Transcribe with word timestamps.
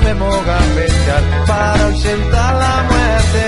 Sabemos 0.00 0.36
para 1.46 1.86
ausentar 1.86 2.54
la 2.54 2.82
muerte. 2.88 3.46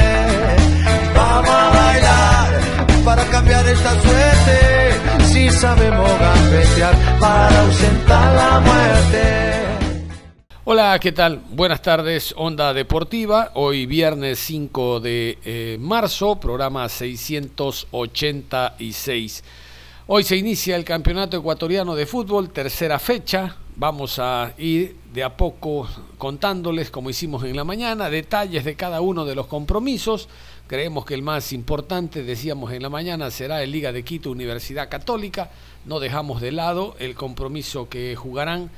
Vamos 1.15 1.49
a 1.49 1.71
bailar 1.71 2.61
para 3.05 3.25
cambiar 3.27 3.69
esta 3.69 4.01
suerte. 4.01 4.59
Si 5.27 5.49
sabemos 5.51 6.11
para 7.21 7.61
ausentar 7.63 8.35
la 8.35 8.59
muerte. 8.61 9.21
Hola, 10.65 10.99
¿qué 11.01 11.13
tal? 11.13 11.41
Buenas 11.51 11.83
tardes, 11.83 12.35
Onda 12.37 12.75
Deportiva. 12.75 13.53
Hoy 13.55 13.87
viernes 13.87 14.41
5 14.41 14.99
de 15.01 15.39
eh, 15.45 15.79
marzo, 15.81 16.41
programa 16.41 16.89
686. 16.89 19.45
Hoy 20.09 20.25
se 20.25 20.37
inicia 20.37 20.75
el 20.75 20.85
Campeonato 20.85 21.37
Ecuatoriano 21.37 21.95
de 21.95 22.07
Fútbol, 22.07 22.51
tercera 22.51 22.99
fecha. 22.99 23.55
Vamos 23.81 24.19
a 24.19 24.53
ir 24.59 24.95
de 25.11 25.25
a 25.25 25.39
poco 25.39 25.89
contándoles, 26.19 26.91
como 26.91 27.09
hicimos 27.09 27.45
en 27.45 27.57
la 27.57 27.65
mañana, 27.65 28.11
detalles 28.11 28.63
de 28.67 28.77
cada 28.77 29.01
uno 29.01 29.25
de 29.25 29.35
los 29.35 29.47
compromisos. 29.47 30.29
Creemos 30.67 31.07
que 31.07 31.15
el 31.15 31.23
más 31.23 31.55
importante, 31.55 32.23
decíamos 32.23 32.75
en 32.75 32.83
la 32.83 32.91
mañana, 32.91 33.31
será 33.31 33.63
el 33.63 33.73
Liga 33.73 33.91
de 33.91 34.03
Quito 34.03 34.31
Universidad 34.31 34.91
Católica. 34.91 35.51
No 35.87 35.99
dejamos 35.99 36.43
de 36.43 36.53
lado 36.53 36.95
el 36.99 37.15
compromiso 37.15 37.89
que 37.89 38.17
jugarán 38.17 38.71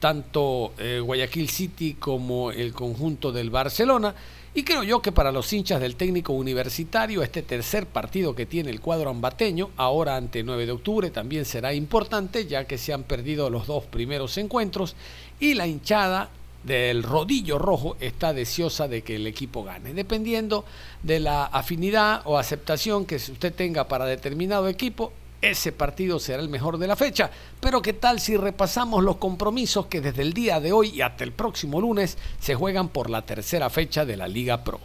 tanto 0.00 0.72
eh, 0.78 0.98
Guayaquil 0.98 1.48
City 1.48 1.94
como 1.94 2.50
el 2.50 2.72
conjunto 2.72 3.30
del 3.30 3.50
Barcelona. 3.50 4.16
Y 4.52 4.64
creo 4.64 4.82
yo 4.82 5.00
que 5.00 5.12
para 5.12 5.30
los 5.30 5.52
hinchas 5.52 5.80
del 5.80 5.94
técnico 5.94 6.32
universitario, 6.32 7.22
este 7.22 7.42
tercer 7.42 7.86
partido 7.86 8.34
que 8.34 8.46
tiene 8.46 8.70
el 8.70 8.80
cuadro 8.80 9.10
ambateño, 9.10 9.70
ahora 9.76 10.16
ante 10.16 10.42
9 10.42 10.66
de 10.66 10.72
octubre, 10.72 11.10
también 11.10 11.44
será 11.44 11.72
importante, 11.72 12.46
ya 12.46 12.64
que 12.64 12.76
se 12.76 12.92
han 12.92 13.04
perdido 13.04 13.48
los 13.48 13.68
dos 13.68 13.84
primeros 13.84 14.36
encuentros 14.38 14.96
y 15.38 15.54
la 15.54 15.68
hinchada 15.68 16.30
del 16.64 17.04
rodillo 17.04 17.58
rojo 17.58 17.96
está 18.00 18.34
deseosa 18.34 18.88
de 18.88 19.02
que 19.02 19.16
el 19.16 19.26
equipo 19.28 19.62
gane, 19.62 19.94
dependiendo 19.94 20.64
de 21.02 21.20
la 21.20 21.44
afinidad 21.44 22.22
o 22.24 22.36
aceptación 22.36 23.06
que 23.06 23.16
usted 23.16 23.54
tenga 23.54 23.86
para 23.86 24.04
determinado 24.04 24.68
equipo, 24.68 25.12
ese 25.42 25.72
partido 25.72 26.18
será 26.18 26.42
el 26.42 26.48
mejor 26.48 26.78
de 26.78 26.86
la 26.86 26.96
fecha. 26.96 27.30
Pero 27.60 27.82
¿qué 27.82 27.92
tal 27.92 28.20
si 28.20 28.36
repasamos 28.36 29.02
los 29.02 29.16
compromisos 29.16 29.86
que 29.86 30.00
desde 30.00 30.22
el 30.22 30.32
día 30.32 30.60
de 30.60 30.72
hoy 30.72 30.90
y 30.90 31.00
hasta 31.02 31.24
el 31.24 31.32
próximo 31.32 31.80
lunes 31.80 32.18
se 32.38 32.54
juegan 32.54 32.88
por 32.88 33.08
la 33.08 33.22
tercera 33.22 33.70
fecha 33.70 34.04
de 34.04 34.16
la 34.16 34.28
Liga 34.28 34.64
Pro? 34.64 34.80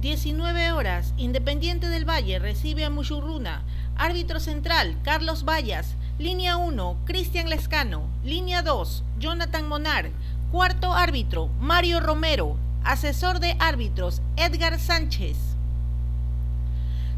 19 0.00 0.72
horas, 0.72 1.12
Independiente 1.18 1.88
del 1.88 2.08
Valle 2.08 2.38
recibe 2.38 2.84
a 2.84 2.90
Muchurruna. 2.90 3.62
Árbitro 3.96 4.40
central, 4.40 4.96
Carlos 5.02 5.44
Vallas. 5.44 5.94
Línea 6.18 6.56
1, 6.56 6.96
Cristian 7.04 7.48
Lescano. 7.48 8.08
Línea 8.24 8.62
2, 8.62 9.04
Jonathan 9.18 9.68
Monar. 9.68 10.10
Cuarto 10.50 10.94
árbitro, 10.94 11.48
Mario 11.60 12.00
Romero. 12.00 12.56
Asesor 12.82 13.40
de 13.40 13.56
árbitros, 13.58 14.22
Edgar 14.36 14.80
Sánchez. 14.80 15.36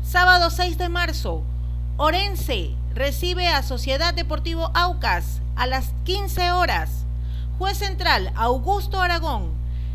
Sábado 0.02 0.50
6 0.50 0.76
de 0.76 0.88
marzo, 0.88 1.44
Orense 1.98 2.74
recibe 2.94 3.48
a 3.48 3.62
Sociedad 3.62 4.14
Deportivo 4.14 4.70
Aucas 4.74 5.42
a 5.56 5.66
las 5.66 5.92
15 6.04 6.50
horas. 6.50 7.04
Juez 7.58 7.76
central 7.76 8.32
Augusto 8.34 9.02
Aragón. 9.02 9.52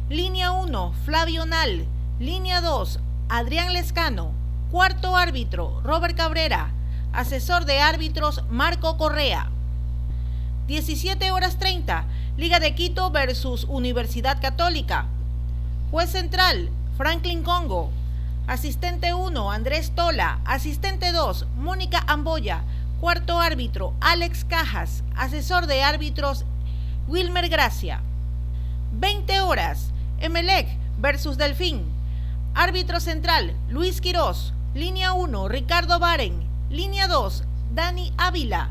Línea 0.08 0.52
1 0.52 0.94
Flavio 1.06 1.48
Nal. 1.48 1.88
Línea 2.20 2.62
2 2.62 3.00
Adrián 3.30 3.74
Lescano. 3.74 4.32
Cuarto 4.70 5.16
árbitro 5.16 5.82
Robert 5.84 6.16
Cabrera. 6.16 6.72
Asesor 7.14 7.66
de 7.66 7.80
árbitros 7.80 8.44
Marco 8.48 8.96
Correa. 8.98 9.50
17 10.68 11.32
horas 11.32 11.58
30. 11.58 12.06
Liga 12.38 12.60
de 12.60 12.76
Quito 12.76 13.10
versus 13.10 13.64
Universidad 13.64 14.40
Católica. 14.40 15.08
Juez 15.90 16.12
central 16.12 16.70
Franklin 16.96 17.42
Congo. 17.42 17.92
Asistente 18.48 19.14
1, 19.14 19.52
Andrés 19.52 19.92
Tola. 19.94 20.40
Asistente 20.46 21.12
2, 21.12 21.48
Mónica 21.58 22.02
Amboya. 22.08 22.64
Cuarto 23.02 23.42
árbitro, 23.42 23.94
Alex 24.00 24.46
Cajas. 24.46 25.04
Asesor 25.18 25.68
de 25.68 25.84
árbitros, 25.84 26.46
Wilmer 27.10 27.50
Gracia. 27.50 28.02
20 28.94 29.42
horas, 29.42 29.92
Emelec 30.22 30.70
versus 30.98 31.38
Delfín. 31.38 31.92
Árbitro 32.54 33.02
central, 33.02 33.54
Luis 33.70 34.00
Quirós. 34.00 34.54
Línea 34.74 35.12
1, 35.12 35.50
Ricardo 35.50 36.00
Baren. 36.00 36.48
Línea 36.70 37.10
2, 37.10 37.44
Dani 37.74 38.14
Ávila. 38.18 38.70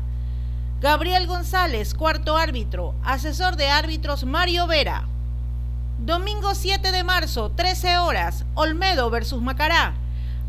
Gabriel 0.81 1.27
González, 1.27 1.93
cuarto 1.93 2.35
árbitro. 2.35 2.95
Asesor 3.03 3.55
de 3.55 3.67
árbitros, 3.67 4.23
Mario 4.23 4.65
Vera. 4.65 5.07
Domingo 5.99 6.53
7 6.53 6.91
de 6.91 7.03
marzo, 7.03 7.49
13 7.49 7.97
horas, 7.97 8.45
Olmedo 8.53 9.09
versus 9.09 9.41
Macará. 9.41 9.95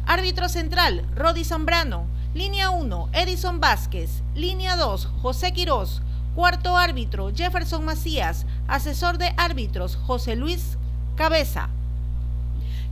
Árbitro 0.04 0.46
central, 0.50 1.06
Rodi 1.16 1.42
Zambrano. 1.42 2.06
Línea 2.34 2.68
1, 2.68 3.08
Edison 3.14 3.58
Vázquez. 3.58 4.22
Línea 4.34 4.76
2, 4.76 5.06
José 5.22 5.52
Quirós. 5.54 6.02
Cuarto 6.34 6.76
árbitro, 6.76 7.32
Jefferson 7.34 7.82
Macías. 7.82 8.44
Asesor 8.68 9.16
de 9.16 9.32
árbitros, 9.38 9.96
José 9.96 10.36
Luis 10.36 10.76
Cabeza. 11.16 11.70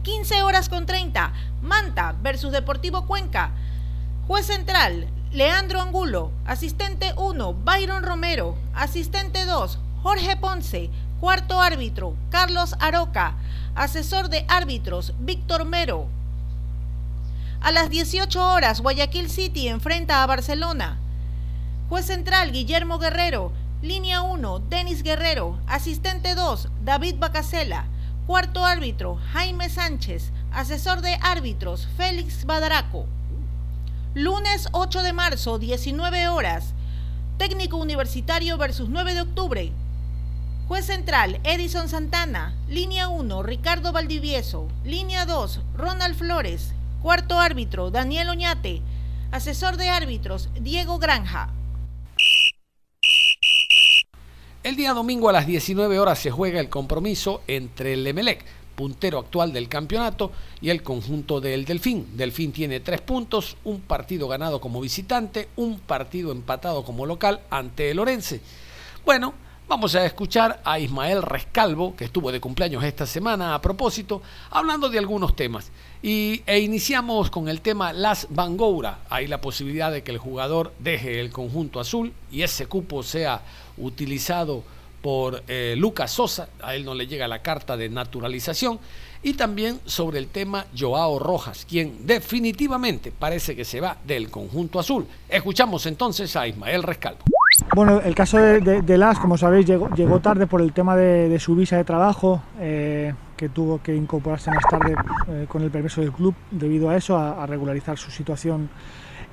15 0.03 0.43
horas 0.43 0.71
con 0.71 0.87
30, 0.87 1.35
Manta 1.61 2.15
versus 2.23 2.53
Deportivo 2.53 3.07
Cuenca. 3.07 3.51
Juez 4.27 4.47
central, 4.47 5.07
Leandro 5.31 5.83
Angulo. 5.83 6.33
Asistente 6.47 7.13
1, 7.19 7.53
Byron 7.53 8.03
Romero. 8.03 8.57
Asistente 8.73 9.45
2, 9.45 9.79
Jorge 10.03 10.37
Ponce. 10.37 10.91
Cuarto 11.21 11.63
árbitro, 11.63 12.15
Carlos 12.29 12.75
Aroca. 12.79 13.37
Asesor 13.75 14.29
de 14.29 14.45
árbitros, 14.49 15.15
Víctor 15.19 15.65
Mero. 15.65 16.09
A 17.63 17.73
las 17.73 17.89
18 17.89 18.53
horas, 18.53 18.83
Guayaquil 18.83 19.31
City 19.31 19.69
enfrenta 19.69 20.23
a 20.23 20.27
Barcelona. 20.27 20.99
Juez 21.89 22.05
central, 22.05 22.53
Guillermo 22.53 22.99
Guerrero. 22.99 23.51
Línea 23.81 24.21
1, 24.21 24.59
Denis 24.69 25.03
Guerrero. 25.03 25.59
Asistente 25.67 26.35
2, 26.35 26.69
David 26.85 27.17
Bacasela. 27.19 27.87
Cuarto 28.27 28.67
árbitro, 28.67 29.19
Jaime 29.33 29.71
Sánchez. 29.71 30.33
Asesor 30.53 31.01
de 31.01 31.17
árbitros, 31.23 31.89
Félix 31.97 32.45
Badaraco. 32.45 33.07
Lunes 34.13 34.69
8 34.73 35.03
de 35.03 35.15
marzo, 35.15 35.59
19 35.59 36.29
horas. 36.29 36.75
Técnico 37.39 37.79
Universitario 37.79 38.59
versus 38.59 38.91
9 38.91 39.15
de 39.15 39.21
octubre. 39.23 39.73
Juez 40.69 40.85
central, 40.85 41.39
Edison 41.45 41.89
Santana. 41.89 42.53
Línea 42.69 43.07
1, 43.07 43.45
Ricardo 43.45 43.93
Valdivieso. 43.93 44.67
Línea 44.85 45.25
2, 45.25 45.61
Ronald 45.77 46.17
Flores. 46.17 46.73
Cuarto 47.03 47.39
árbitro, 47.39 47.93
Daniel 47.93 48.31
Oñate. 48.31 48.83
Asesor 49.31 49.77
de 49.77 49.91
árbitros, 49.91 50.49
Diego 50.61 50.99
Granja. 50.99 51.51
El 54.65 54.75
día 54.75 54.93
domingo 54.93 55.29
a 55.29 55.33
las 55.33 55.47
19 55.47 56.01
horas 56.01 56.19
se 56.19 56.33
juega 56.33 56.59
el 56.59 56.69
compromiso 56.69 57.43
entre 57.47 57.93
el 57.93 58.05
Emelec, 58.05 58.45
puntero 58.75 59.21
actual 59.21 59.53
del 59.53 59.69
campeonato, 59.69 60.33
y 60.61 60.71
el 60.71 60.83
conjunto 60.83 61.41
del 61.41 61.65
Delfín. 61.65 62.17
Delfín 62.17 62.51
tiene 62.51 62.81
tres 62.81 63.01
puntos, 63.03 63.57
un 63.63 63.83
partido 63.83 64.27
ganado 64.27 64.61
como 64.61 64.81
visitante, 64.81 65.49
un 65.55 65.79
partido 65.79 66.33
empatado 66.33 66.85
como 66.85 67.07
local 67.07 67.43
ante 67.51 67.93
el 67.93 68.01
Orense. 68.01 68.41
Bueno, 69.05 69.35
Vamos 69.69 69.97
a 69.97 70.07
escuchar 70.07 70.61
a 70.65 70.79
Ismael 70.79 71.23
Rescalvo, 71.23 71.97
que 71.97 72.05
estuvo 72.05 72.31
de 72.31 72.39
cumpleaños 72.39 72.85
esta 72.85 73.05
semana 73.05 73.53
a 73.53 73.61
propósito, 73.61 74.23
hablando 74.51 74.89
de 74.89 75.01
algunos 75.01 75.35
temas. 75.35 75.73
Y, 76.05 76.41
e 76.47 76.61
iniciamos 76.61 77.31
con 77.31 77.49
el 77.49 77.61
tema 77.61 77.93
Las 77.93 78.29
Bangoura. 78.31 79.01
Hay 79.11 79.27
la 79.27 79.41
posibilidad 79.41 79.91
de 79.91 80.05
que 80.05 80.13
el 80.13 80.19
jugador 80.19 80.73
deje 80.79 81.19
el 81.19 81.33
conjunto 81.33 81.81
azul 81.81 82.13
y 82.31 82.43
ese 82.43 82.67
cupo 82.67 83.03
sea 83.03 83.43
utilizado 83.77 84.63
por 85.03 85.43
eh, 85.49 85.75
Lucas 85.77 86.13
Sosa. 86.13 86.49
A 86.63 86.77
él 86.77 86.85
no 86.85 86.95
le 86.95 87.09
llega 87.09 87.27
la 87.27 87.43
carta 87.43 87.77
de 87.77 87.89
naturalización. 87.89 88.79
y 89.21 89.35
también 89.35 89.81
sobre 89.85 90.21
el 90.21 90.29
tema 90.29 90.67
Joao 90.79 91.19
Rojas, 91.19 91.67
quien 91.69 92.07
definitivamente 92.07 93.11
parece 93.11 93.57
que 93.57 93.65
se 93.65 93.81
va 93.81 93.97
del 94.07 94.31
conjunto 94.31 94.79
azul. 94.79 95.09
Escuchamos 95.29 95.87
entonces 95.87 96.37
a 96.37 96.47
Ismael 96.47 96.85
Rescalvo. 96.85 97.25
Bueno, 97.75 98.01
el 98.01 98.15
caso 98.15 98.39
de, 98.39 98.83
de, 98.83 98.99
Las, 98.99 99.19
como 99.19 99.39
sabéis, 99.39 99.67
llegó, 99.67 99.89
llegó, 99.95 100.21
tarde 100.21 100.47
por 100.47 100.61
el 100.61 100.73
tema 100.73 100.95
de, 100.95 101.39
su 101.39 101.55
visa 101.57 101.77
de 101.77 101.85
trabajo, 101.85 102.43
eh, 102.61 103.15
que 103.37 103.49
tuvo 103.49 103.81
que 103.83 103.95
incorporarse 103.95 104.51
más 104.51 104.65
tarde 104.69 104.95
eh, 105.29 105.47
con 105.49 105.63
el 105.63 105.71
permiso 105.71 106.01
del 106.01 106.13
club 106.13 106.35
debido 106.51 106.91
a 106.91 106.97
eso, 106.97 107.17
a, 107.17 107.47
regularizar 107.47 107.97
su 107.97 108.11
situación 108.11 108.69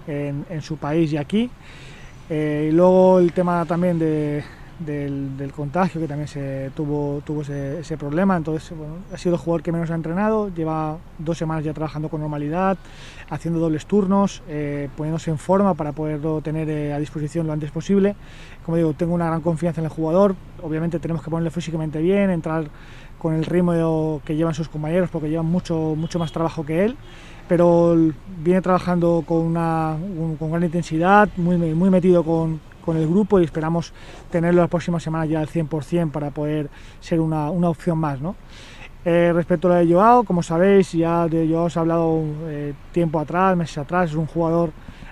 en, 0.07 0.61
su 0.61 0.77
país 0.77 1.11
y 1.11 1.17
aquí. 1.17 1.49
Eh, 2.29 2.69
y 2.71 2.73
luego 2.73 3.19
el 3.19 3.33
tema 3.33 3.65
también 3.65 3.99
de, 3.99 4.43
del, 4.85 5.51
contagio, 5.55 6.01
que 6.01 6.07
también 6.07 6.27
se 6.27 6.71
tuvo, 6.75 7.21
tuvo 7.25 7.41
ese, 7.41 7.97
problema. 7.97 8.37
Entonces, 8.37 8.73
ha 9.13 9.17
sido 9.17 9.35
el 9.35 9.41
jugador 9.41 9.63
que 9.63 9.71
menos 9.71 9.91
ha 9.91 9.95
entrenado, 9.95 10.49
lleva 10.53 10.97
dos 11.17 11.37
semanas 11.37 11.63
ya 11.63 11.73
trabajando 11.73 12.09
con 12.09 12.21
normalidad, 12.21 12.77
haciendo 13.29 13.59
dobles 13.59 13.85
turnos, 13.85 14.41
eh, 14.47 14.89
poniéndose 14.95 15.31
en 15.31 15.37
forma 15.37 15.73
para 15.73 15.91
poderlo 15.91 16.41
tener 16.41 16.69
eh, 16.69 16.93
a 16.93 16.99
disposición 16.99 17.47
lo 17.47 17.53
antes 17.53 17.71
posible. 17.71 18.15
Como 18.65 18.77
digo, 18.77 18.93
tengo 18.93 19.13
una 19.13 19.27
gran 19.27 19.41
confianza 19.41 19.81
en 19.81 19.85
el 19.85 19.91
jugador, 19.91 20.35
obviamente 20.61 20.99
tenemos 20.99 21.23
que 21.23 21.29
ponerle 21.29 21.51
físicamente 21.51 21.99
bien, 21.99 22.29
entrar 22.29 22.65
con 23.19 23.33
el 23.33 23.45
ritmo 23.45 24.21
que 24.25 24.35
llevan 24.35 24.53
sus 24.53 24.67
compañeros, 24.69 25.09
porque 25.09 25.29
llevan 25.29 25.45
mucho, 25.45 25.95
mucho 25.95 26.19
más 26.19 26.31
trabajo 26.31 26.65
que 26.65 26.85
él 26.85 26.97
pero 27.47 27.95
viene 28.39 28.61
trabajando 28.61 29.23
con, 29.25 29.39
una, 29.39 29.97
con 30.39 30.49
gran 30.49 30.63
intensidad, 30.63 31.29
muy, 31.35 31.57
muy 31.57 31.89
metido 31.89 32.23
con, 32.23 32.59
con 32.83 32.97
el 32.97 33.07
grupo 33.07 33.39
y 33.39 33.43
esperamos 33.43 33.93
tenerlo 34.29 34.61
las 34.61 34.69
próximas 34.69 35.01
semanas 35.01 35.29
ya 35.29 35.39
al 35.39 35.47
100% 35.47 36.11
para 36.11 36.31
poder 36.31 36.69
ser 36.99 37.19
una, 37.19 37.49
una 37.49 37.69
opción 37.69 37.97
más. 37.97 38.21
¿no? 38.21 38.35
Eh, 39.05 39.31
respecto 39.33 39.67
a 39.67 39.71
lo 39.71 39.85
de 39.85 39.93
Joao, 39.93 40.23
como 40.23 40.41
sabéis, 40.41 40.93
ya 40.93 41.27
de 41.27 41.47
Joao 41.49 41.69
se 41.69 41.77
ha 41.77 41.81
hablado 41.81 42.23
eh, 42.45 42.73
tiempo 42.93 43.19
atrás, 43.19 43.57
meses 43.57 43.77
atrás, 43.77 44.11
es 44.11 44.15
un 44.15 44.27
jugador 44.27 44.71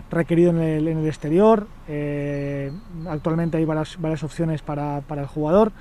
requerido 0.09 0.51
en 0.51 0.62
el, 0.62 0.88
en 0.88 1.00
el 1.00 1.07
exterior, 1.07 1.68
eh, 1.89 2.71
actualmente 3.09 3.57
hay 3.57 3.65
varias, 3.65 4.00
varias 4.00 4.23
opciones 4.23 4.62
para, 4.62 5.01
para, 5.01 5.21
el 5.21 5.27
jugador, 5.27 5.73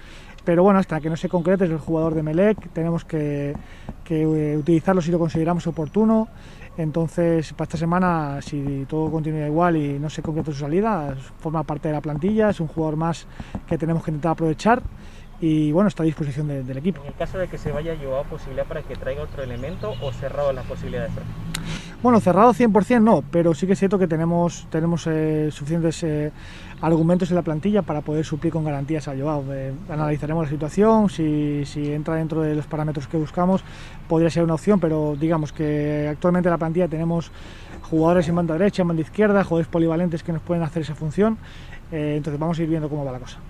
pero 0.44 0.64
bueno, 0.64 0.81
hasta 0.81 1.00
que 1.00 1.08
no 1.08 1.16
se 1.16 1.28
concrete 1.28 1.66
es 1.66 1.70
el 1.70 1.78
jugador 1.78 2.14
de 2.14 2.22
Melec, 2.25 2.70
tenemos 2.72 3.04
que, 3.04 3.54
que 4.02 4.26
utilizarlo 4.56 5.02
si 5.02 5.12
lo 5.12 5.19
consideramos 5.20 5.69
oportuno, 5.69 6.28
entonces, 6.82 7.52
para 7.52 7.64
esta 7.64 7.76
semana, 7.76 8.40
si 8.40 8.86
todo 8.88 9.10
continúa 9.10 9.46
igual 9.46 9.76
y 9.76 9.98
no 9.98 10.08
se 10.08 10.22
concreta 10.22 10.50
su 10.50 10.58
salida, 10.58 11.14
forma 11.38 11.62
parte 11.62 11.88
de 11.88 11.94
la 11.94 12.00
plantilla, 12.00 12.50
es 12.50 12.60
un 12.60 12.68
jugador 12.68 12.96
más 12.96 13.26
que 13.68 13.76
tenemos 13.76 14.02
que 14.02 14.10
intentar 14.10 14.32
aprovechar 14.32 14.82
y 15.40 15.72
bueno, 15.72 15.88
está 15.88 16.02
a 16.02 16.06
disposición 16.06 16.48
del 16.48 16.76
equipo. 16.76 17.02
En 17.02 17.08
el 17.08 17.14
caso 17.14 17.38
de 17.38 17.48
que 17.48 17.58
se 17.58 17.72
vaya 17.72 17.94
llevado 17.94 18.24
posibilidad 18.24 18.66
para 18.66 18.82
que 18.82 18.94
traiga 18.94 19.22
otro 19.22 19.42
elemento 19.42 19.94
o 20.00 20.12
cerrado 20.12 20.52
las 20.52 20.66
posibilidades. 20.66 21.12
Bueno, 22.02 22.19
cerrado 22.20 22.55
100% 22.55 23.02
no, 23.02 23.23
pero 23.31 23.52
sí 23.52 23.67
que 23.67 23.75
es 23.75 23.79
cierto 23.79 23.99
que 23.99 24.06
tenemos, 24.06 24.67
tenemos 24.70 25.06
eh, 25.06 25.50
suficientes 25.52 26.02
eh, 26.02 26.32
argumentos 26.81 27.29
en 27.29 27.37
la 27.37 27.43
plantilla 27.43 27.82
para 27.82 28.00
poder 28.00 28.25
suplir 28.25 28.55
con 28.55 28.64
garantías 28.64 29.06
a 29.06 29.14
Joao. 29.14 29.44
Eh, 29.52 29.75
analizaremos 29.91 30.44
la 30.47 30.50
situación, 30.50 31.11
si, 31.11 31.67
si, 31.67 31.93
entra 31.93 32.14
dentro 32.14 32.41
de 32.41 32.55
los 32.55 32.67
parámetros 32.67 33.06
que 33.06 33.19
buscamos, 33.19 33.62
podría 34.08 34.31
ser 34.31 34.44
una 34.44 34.55
opción, 34.55 34.81
pero 34.81 35.14
digamos 35.14 35.52
que 35.52 36.08
actualmente 36.11 36.49
en 36.49 36.52
la 36.52 36.58
plantilla 36.58 36.88
tenemos 36.88 37.32
jugadores 37.82 38.26
en 38.29 38.37
banda 38.37 38.55
derecha, 38.55 38.81
en 38.81 38.88
banda 38.88 39.02
izquierda, 39.02 39.44
jugadores 39.44 39.69
polivalentes 39.69 40.23
que 40.23 40.32
nos 40.32 40.41
pueden 40.41 40.62
hacer 40.62 40.81
esa 40.81 40.94
función, 40.94 41.37
entonces 41.93 42.41
vamos 42.41 42.58
a 42.58 42.62
ir 42.62 42.69
viendo 42.70 42.88
cómo 42.88 43.05
va 43.05 43.12
la 43.12 43.19
cosa. 43.19 43.41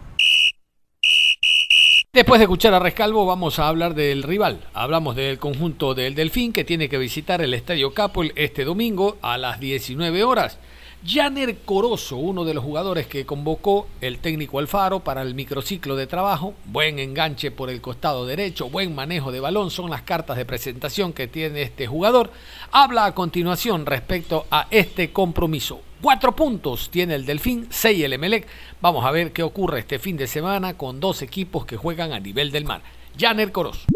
Después 2.12 2.40
de 2.40 2.46
escuchar 2.46 2.74
a 2.74 2.80
Rescalvo 2.80 3.24
vamos 3.24 3.60
a 3.60 3.68
hablar 3.68 3.94
del 3.94 4.24
rival. 4.24 4.66
Hablamos 4.74 5.14
del 5.14 5.38
conjunto 5.38 5.94
del 5.94 6.16
Delfín 6.16 6.52
que 6.52 6.64
tiene 6.64 6.88
que 6.88 6.98
visitar 6.98 7.40
el 7.40 7.54
Estadio 7.54 7.94
Capol 7.94 8.32
este 8.34 8.64
domingo 8.64 9.16
a 9.22 9.38
las 9.38 9.60
19 9.60 10.24
horas. 10.24 10.58
Janer 11.06 11.58
Corozo, 11.58 12.16
uno 12.16 12.44
de 12.44 12.52
los 12.52 12.64
jugadores 12.64 13.06
que 13.06 13.24
convocó 13.24 13.86
el 14.00 14.18
técnico 14.18 14.58
Alfaro 14.58 14.98
para 14.98 15.22
el 15.22 15.36
microciclo 15.36 15.94
de 15.94 16.08
trabajo, 16.08 16.54
buen 16.64 16.98
enganche 16.98 17.52
por 17.52 17.70
el 17.70 17.80
costado 17.80 18.26
derecho, 18.26 18.68
buen 18.68 18.92
manejo 18.92 19.30
de 19.30 19.38
balón, 19.38 19.70
son 19.70 19.88
las 19.88 20.02
cartas 20.02 20.36
de 20.36 20.44
presentación 20.44 21.12
que 21.12 21.28
tiene 21.28 21.62
este 21.62 21.86
jugador. 21.86 22.32
Habla 22.72 23.04
a 23.04 23.14
continuación 23.14 23.86
respecto 23.86 24.46
a 24.50 24.66
este 24.72 25.12
compromiso. 25.12 25.80
Cuatro 26.00 26.32
puntos 26.32 26.90
tiene 26.90 27.14
el 27.14 27.26
Delfín, 27.26 27.66
seis 27.70 28.02
el 28.04 28.12
Emelec. 28.12 28.46
Vamos 28.80 29.04
a 29.04 29.10
ver 29.10 29.32
qué 29.32 29.42
ocurre 29.42 29.80
este 29.80 29.98
fin 29.98 30.16
de 30.16 30.26
semana 30.26 30.74
con 30.74 30.98
dos 30.98 31.22
equipos 31.22 31.66
que 31.66 31.76
juegan 31.76 32.12
a 32.12 32.20
nivel 32.20 32.50
del 32.50 32.64
mar. 32.64 32.80
Janer 33.18 33.52
Corozo. 33.52 33.86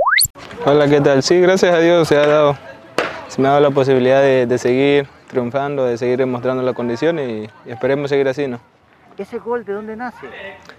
Hola, 0.67 0.89
¿qué 0.89 1.01
tal? 1.01 1.23
Sí, 1.23 1.41
gracias 1.41 1.75
a 1.75 1.79
Dios 1.81 2.07
se 2.09 2.17
ha 2.17 2.27
dado, 2.27 2.59
se 3.29 3.41
me 3.41 3.49
ha 3.49 3.53
dado 3.53 3.63
la 3.63 3.71
posibilidad 3.71 4.23
de 4.23 4.59
seguir 4.59 5.09
triunfando, 5.35 5.85
de 5.85 5.99
seguir 5.99 6.17
demostrando 6.17 6.63
la 6.63 6.73
condición 6.73 7.19
y, 7.19 7.49
esperemos 7.67 8.09
seguir 8.09 8.29
así, 8.29 8.47
¿no? 8.47 8.61
¿Ese 9.19 9.39
gol 9.39 9.65
de 9.65 9.73
dónde 9.73 9.97
nace? 9.97 10.27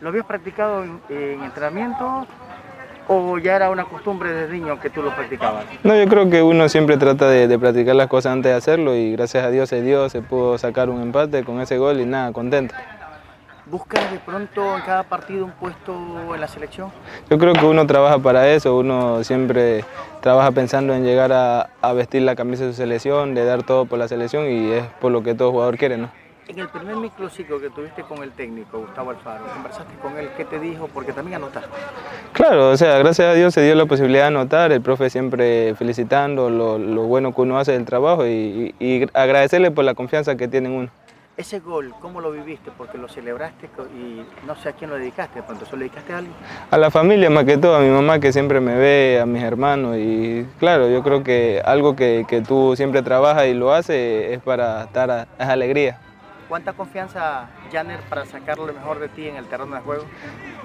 ¿Lo 0.02 0.10
habías 0.10 0.26
practicado 0.26 0.84
en, 0.84 1.44
entrenamiento 1.44 2.26
o 3.08 3.38
ya 3.38 3.56
era 3.56 3.70
una 3.70 3.86
costumbre 3.86 4.32
desde 4.32 4.54
niño 4.54 4.80
que 4.80 4.90
tú 4.90 5.02
lo 5.02 5.14
practicabas? 5.16 5.66
No, 5.84 5.96
yo 5.96 6.08
creo 6.08 6.30
que 6.30 6.42
uno 6.42 6.70
siempre 6.70 6.98
trata 6.98 7.28
de, 7.30 7.60
practicar 7.60 7.96
las 7.96 8.08
cosas 8.08 8.34
antes 8.34 8.52
de 8.52 8.58
hacerlo 8.58 8.96
y 8.96 9.12
gracias 9.12 9.44
a 9.46 9.52
Dios 9.52 9.70
se 9.70 9.82
dio, 9.82 10.10
se 10.10 10.22
pudo 10.22 10.58
sacar 10.58 10.90
un 10.90 11.02
empate 11.02 11.44
con 11.44 11.62
ese 11.62 11.78
gol 11.78 12.00
y 12.00 12.06
nada, 12.06 12.32
contento. 12.32 12.76
¿Buscas 13.68 14.12
de 14.12 14.20
pronto 14.20 14.78
en 14.78 14.84
cada 14.84 15.02
partido 15.04 15.44
un 15.44 15.52
puesto 15.52 15.96
en 16.36 16.40
la 16.40 16.48
selección? 16.48 16.92
Yo 17.32 17.40
creo 17.40 17.54
que 17.54 17.66
uno 17.66 17.88
trabaja 17.88 18.20
para 18.20 18.48
eso, 18.52 18.78
uno 18.78 19.24
siempre 19.24 19.84
trabaja 20.22 20.52
pensando 20.52 20.94
en 20.94 21.04
llegar 21.04 21.32
a, 21.34 21.94
vestir 21.94 22.22
la 22.22 22.36
camisa 22.36 22.66
de 22.66 22.72
su 22.72 22.78
selección, 22.78 23.34
de 23.34 23.44
dar 23.44 23.64
todo 23.64 23.86
por 23.86 23.98
la 23.98 24.08
selección 24.08 24.46
y 24.50 24.72
es 24.72 24.84
por 25.02 25.12
lo 25.12 25.24
que 25.24 25.34
todo 25.34 25.52
jugador 25.52 25.78
quiere, 25.78 25.98
¿no? 25.98 26.12
En 26.48 26.60
el 26.60 26.70
primer 26.70 26.96
microciclo 26.98 27.60
que 27.60 27.70
tuviste 27.70 28.04
con 28.04 28.22
el 28.22 28.32
técnico 28.32 28.80
Gustavo 28.80 29.10
Alfaro, 29.10 29.46
¿conversaste 29.52 29.96
con 29.96 30.16
él? 30.18 30.30
¿Qué 30.38 30.46
te 30.46 30.60
dijo? 30.60 30.88
Porque 30.94 31.12
también 31.12 31.38
anotaste. 31.38 31.70
Claro, 32.34 32.70
o 32.70 32.78
sea, 32.78 33.00
gracias 33.00 33.30
a 33.30 33.34
Dios 33.34 33.54
se 33.54 33.64
dio 33.64 33.74
la 33.74 33.88
posibilidad 33.88 34.24
de 34.24 34.28
anotar, 34.28 34.72
el 34.72 34.82
profe 34.82 35.10
siempre 35.10 35.74
felicitando 35.76 36.50
lo, 36.50 36.78
bueno 37.04 37.34
que 37.34 37.42
uno 37.42 37.58
hace 37.58 37.72
del 37.72 37.86
trabajo 37.86 38.28
y, 38.28 38.76
y 38.80 39.08
agradecerle 39.14 39.72
por 39.72 39.86
la 39.86 39.96
confianza 39.96 40.36
que 40.36 40.48
tiene 40.48 40.70
en 40.70 40.76
uno. 40.76 40.90
Ese 41.38 41.60
gol, 41.60 41.94
¿cómo 42.00 42.22
lo 42.22 42.32
viviste? 42.32 42.72
Porque 42.78 42.98
lo 42.98 43.10
celebraste 43.10 43.68
y 43.94 44.24
no 44.48 44.56
sé 44.56 44.70
a 44.70 44.72
quién 44.72 44.90
lo 44.90 44.98
dedicaste, 44.98 45.40
¿de 45.40 45.44
pronto 45.44 45.66
se 45.66 45.74
lo 45.74 45.80
dedicaste 45.80 46.14
a 46.14 46.20
alguien? 46.20 46.34
A 46.72 46.78
la 46.78 46.90
familia 46.90 47.30
más 47.30 47.44
que 47.44 47.58
todo, 47.58 47.76
a 47.76 47.82
mi 47.82 47.90
mamá 47.90 48.20
que 48.20 48.32
siempre 48.32 48.62
me 48.62 48.76
ve, 48.76 49.20
a 49.22 49.26
mis 49.26 49.44
hermanos 49.44 49.98
y 49.98 50.46
claro, 50.60 50.90
yo 50.90 51.04
creo 51.04 51.26
que 51.26 51.62
algo 51.66 51.94
que, 51.94 52.26
tú 52.48 52.76
siempre 52.78 53.02
trabajas 53.02 53.48
y 53.48 53.54
lo 53.54 53.74
haces 53.74 54.32
es 54.32 54.40
para 54.44 54.84
estar 54.84 55.12
a, 55.12 55.28
esa 55.38 55.52
alegría. 55.52 56.00
¿Cuánta 56.48 56.74
confianza, 56.74 57.48
Janer, 57.72 58.00
para 58.02 58.26
sacar 58.26 58.58
lo 58.60 58.72
mejor 58.72 59.00
de 59.00 59.10
ti 59.10 59.28
en 59.28 59.36
el 59.36 59.46
terreno 59.46 59.76
de 59.76 59.82
juego? 59.82 60.06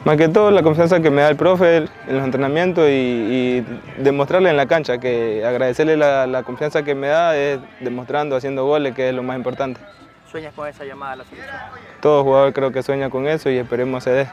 Más 0.05 0.17
que 0.19 0.29
todo 0.29 0.51
la 0.51 0.63
confianza 0.63 1.01
que 1.01 1.11
me 1.11 1.23
da 1.23 1.29
el 1.29 1.37
profe 1.37 1.79
en 1.79 2.17
los 2.17 2.25
entrenamientos 2.25 2.87
y, 2.91 3.65
demostrarle 3.99 4.51
en 4.51 4.57
la 4.59 4.67
cancha, 4.67 4.99
que 4.99 5.45
agradecerle 5.45 5.97
la, 5.97 6.27
la 6.27 6.43
confianza 6.43 6.83
que 6.83 6.95
me 6.95 7.09
da 7.09 7.35
es 7.37 7.61
demostrando, 7.81 8.37
haciendo 8.37 8.67
goles, 8.67 8.95
que 8.95 9.09
es 9.09 9.15
lo 9.15 9.23
más 9.23 9.37
importante. 9.37 9.81
¿Sueñas 10.31 10.53
con 10.55 10.69
esa 10.69 10.85
llamada 10.85 11.13
a 11.13 11.17
la 11.17 11.25
selección? 11.25 11.57
Todo 12.01 12.25
jugador 12.25 12.53
creo 12.53 12.71
que 12.73 12.83
sueña 12.83 13.09
con 13.09 13.27
eso 13.27 13.51
y 13.51 13.57
esperemos 13.57 14.05
se 14.05 14.11
dé. 14.11 14.29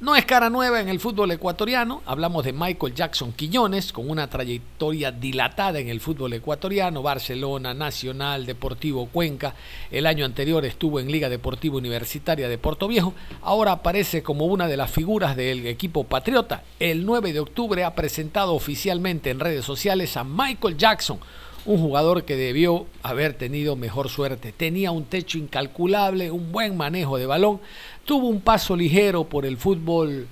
No 0.00 0.16
es 0.16 0.26
cara 0.26 0.50
nueva 0.50 0.80
en 0.80 0.88
el 0.88 0.98
fútbol 0.98 1.30
ecuatoriano, 1.30 2.02
hablamos 2.04 2.44
de 2.44 2.52
Michael 2.52 2.94
Jackson 2.94 3.32
Quiñones, 3.32 3.92
con 3.92 4.10
una 4.10 4.28
trayectoria 4.28 5.12
dilatada 5.12 5.78
en 5.78 5.88
el 5.88 6.00
fútbol 6.00 6.32
ecuatoriano, 6.32 7.00
Barcelona, 7.00 7.74
Nacional, 7.74 8.44
Deportivo 8.44 9.06
Cuenca, 9.06 9.54
el 9.92 10.06
año 10.06 10.24
anterior 10.24 10.64
estuvo 10.64 10.98
en 10.98 11.12
Liga 11.12 11.28
Deportiva 11.28 11.76
Universitaria 11.76 12.48
de 12.48 12.58
Puerto 12.58 12.88
Viejo, 12.88 13.14
ahora 13.40 13.70
aparece 13.70 14.24
como 14.24 14.46
una 14.46 14.66
de 14.66 14.76
las 14.76 14.90
figuras 14.90 15.36
del 15.36 15.64
equipo 15.68 16.02
patriota. 16.02 16.64
El 16.80 17.06
9 17.06 17.32
de 17.32 17.40
octubre 17.40 17.84
ha 17.84 17.94
presentado 17.94 18.52
oficialmente 18.52 19.30
en 19.30 19.38
redes 19.38 19.64
sociales 19.64 20.16
a 20.16 20.24
Michael 20.24 20.76
Jackson, 20.76 21.20
un 21.66 21.78
jugador 21.78 22.24
que 22.24 22.36
debió 22.36 22.86
haber 23.02 23.34
tenido 23.34 23.76
mejor 23.76 24.08
suerte. 24.08 24.52
Tenía 24.52 24.90
un 24.90 25.04
techo 25.04 25.38
incalculable, 25.38 26.30
un 26.30 26.52
buen 26.52 26.76
manejo 26.76 27.18
de 27.18 27.26
balón, 27.26 27.60
tuvo 28.04 28.28
un 28.28 28.40
paso 28.40 28.76
ligero 28.76 29.24
por 29.24 29.46
el 29.46 29.56
fútbol 29.56 30.28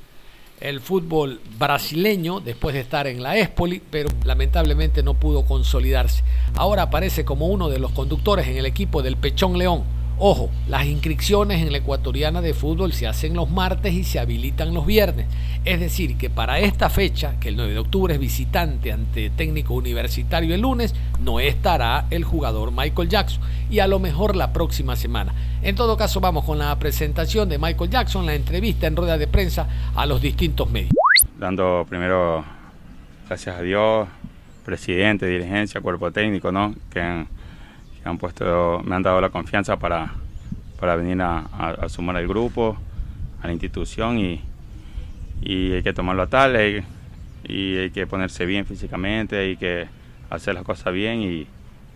el 0.60 0.80
fútbol 0.80 1.40
brasileño 1.58 2.38
después 2.38 2.72
de 2.72 2.82
estar 2.82 3.08
en 3.08 3.20
la 3.20 3.36
Espoli, 3.36 3.82
pero 3.90 4.08
lamentablemente 4.24 5.02
no 5.02 5.14
pudo 5.14 5.44
consolidarse. 5.44 6.22
Ahora 6.54 6.82
aparece 6.82 7.24
como 7.24 7.48
uno 7.48 7.68
de 7.68 7.80
los 7.80 7.90
conductores 7.90 8.46
en 8.46 8.56
el 8.56 8.66
equipo 8.66 9.02
del 9.02 9.16
Pechón 9.16 9.58
León 9.58 9.82
Ojo, 10.24 10.50
las 10.68 10.86
inscripciones 10.86 11.62
en 11.62 11.72
la 11.72 11.78
ecuatoriana 11.78 12.40
de 12.40 12.54
fútbol 12.54 12.92
se 12.92 13.08
hacen 13.08 13.34
los 13.34 13.50
martes 13.50 13.92
y 13.92 14.04
se 14.04 14.20
habilitan 14.20 14.72
los 14.72 14.86
viernes. 14.86 15.26
Es 15.64 15.80
decir, 15.80 16.16
que 16.16 16.30
para 16.30 16.60
esta 16.60 16.90
fecha, 16.90 17.40
que 17.40 17.48
el 17.48 17.56
9 17.56 17.72
de 17.72 17.78
octubre 17.80 18.14
es 18.14 18.20
visitante 18.20 18.92
ante 18.92 19.30
técnico 19.30 19.74
universitario 19.74 20.54
el 20.54 20.60
lunes, 20.60 20.94
no 21.18 21.40
estará 21.40 22.06
el 22.10 22.22
jugador 22.22 22.70
Michael 22.70 23.08
Jackson 23.08 23.42
y 23.68 23.80
a 23.80 23.88
lo 23.88 23.98
mejor 23.98 24.36
la 24.36 24.52
próxima 24.52 24.94
semana. 24.94 25.34
En 25.60 25.74
todo 25.74 25.96
caso, 25.96 26.20
vamos 26.20 26.44
con 26.44 26.56
la 26.56 26.78
presentación 26.78 27.48
de 27.48 27.58
Michael 27.58 27.90
Jackson, 27.90 28.24
la 28.24 28.36
entrevista 28.36 28.86
en 28.86 28.94
rueda 28.94 29.18
de 29.18 29.26
prensa 29.26 29.66
a 29.92 30.06
los 30.06 30.22
distintos 30.22 30.70
medios. 30.70 30.92
Dando 31.36 31.84
primero 31.88 32.44
gracias 33.26 33.56
a 33.56 33.62
Dios, 33.62 34.06
presidente, 34.64 35.26
dirigencia, 35.26 35.80
cuerpo 35.80 36.12
técnico, 36.12 36.52
¿no? 36.52 36.76
Que 36.92 37.26
han 38.04 38.18
puesto, 38.18 38.80
me 38.84 38.96
han 38.96 39.02
dado 39.02 39.20
la 39.20 39.30
confianza 39.30 39.78
para, 39.78 40.12
para 40.78 40.96
venir 40.96 41.20
a, 41.22 41.88
sumar 41.88 42.16
al 42.16 42.26
grupo, 42.26 42.76
a 43.42 43.46
la 43.46 43.52
institución 43.52 44.18
y, 44.18 44.40
y 45.40 45.72
hay 45.72 45.82
que 45.82 45.92
tomarlo 45.92 46.22
a 46.22 46.26
tal 46.26 46.56
y 47.44 47.76
hay 47.76 47.90
que 47.90 48.06
ponerse 48.06 48.46
bien 48.46 48.66
físicamente, 48.66 49.38
hay 49.38 49.56
que 49.56 49.86
hacer 50.30 50.54
las 50.54 50.64
cosas 50.64 50.92
bien 50.92 51.22
y 51.22 51.46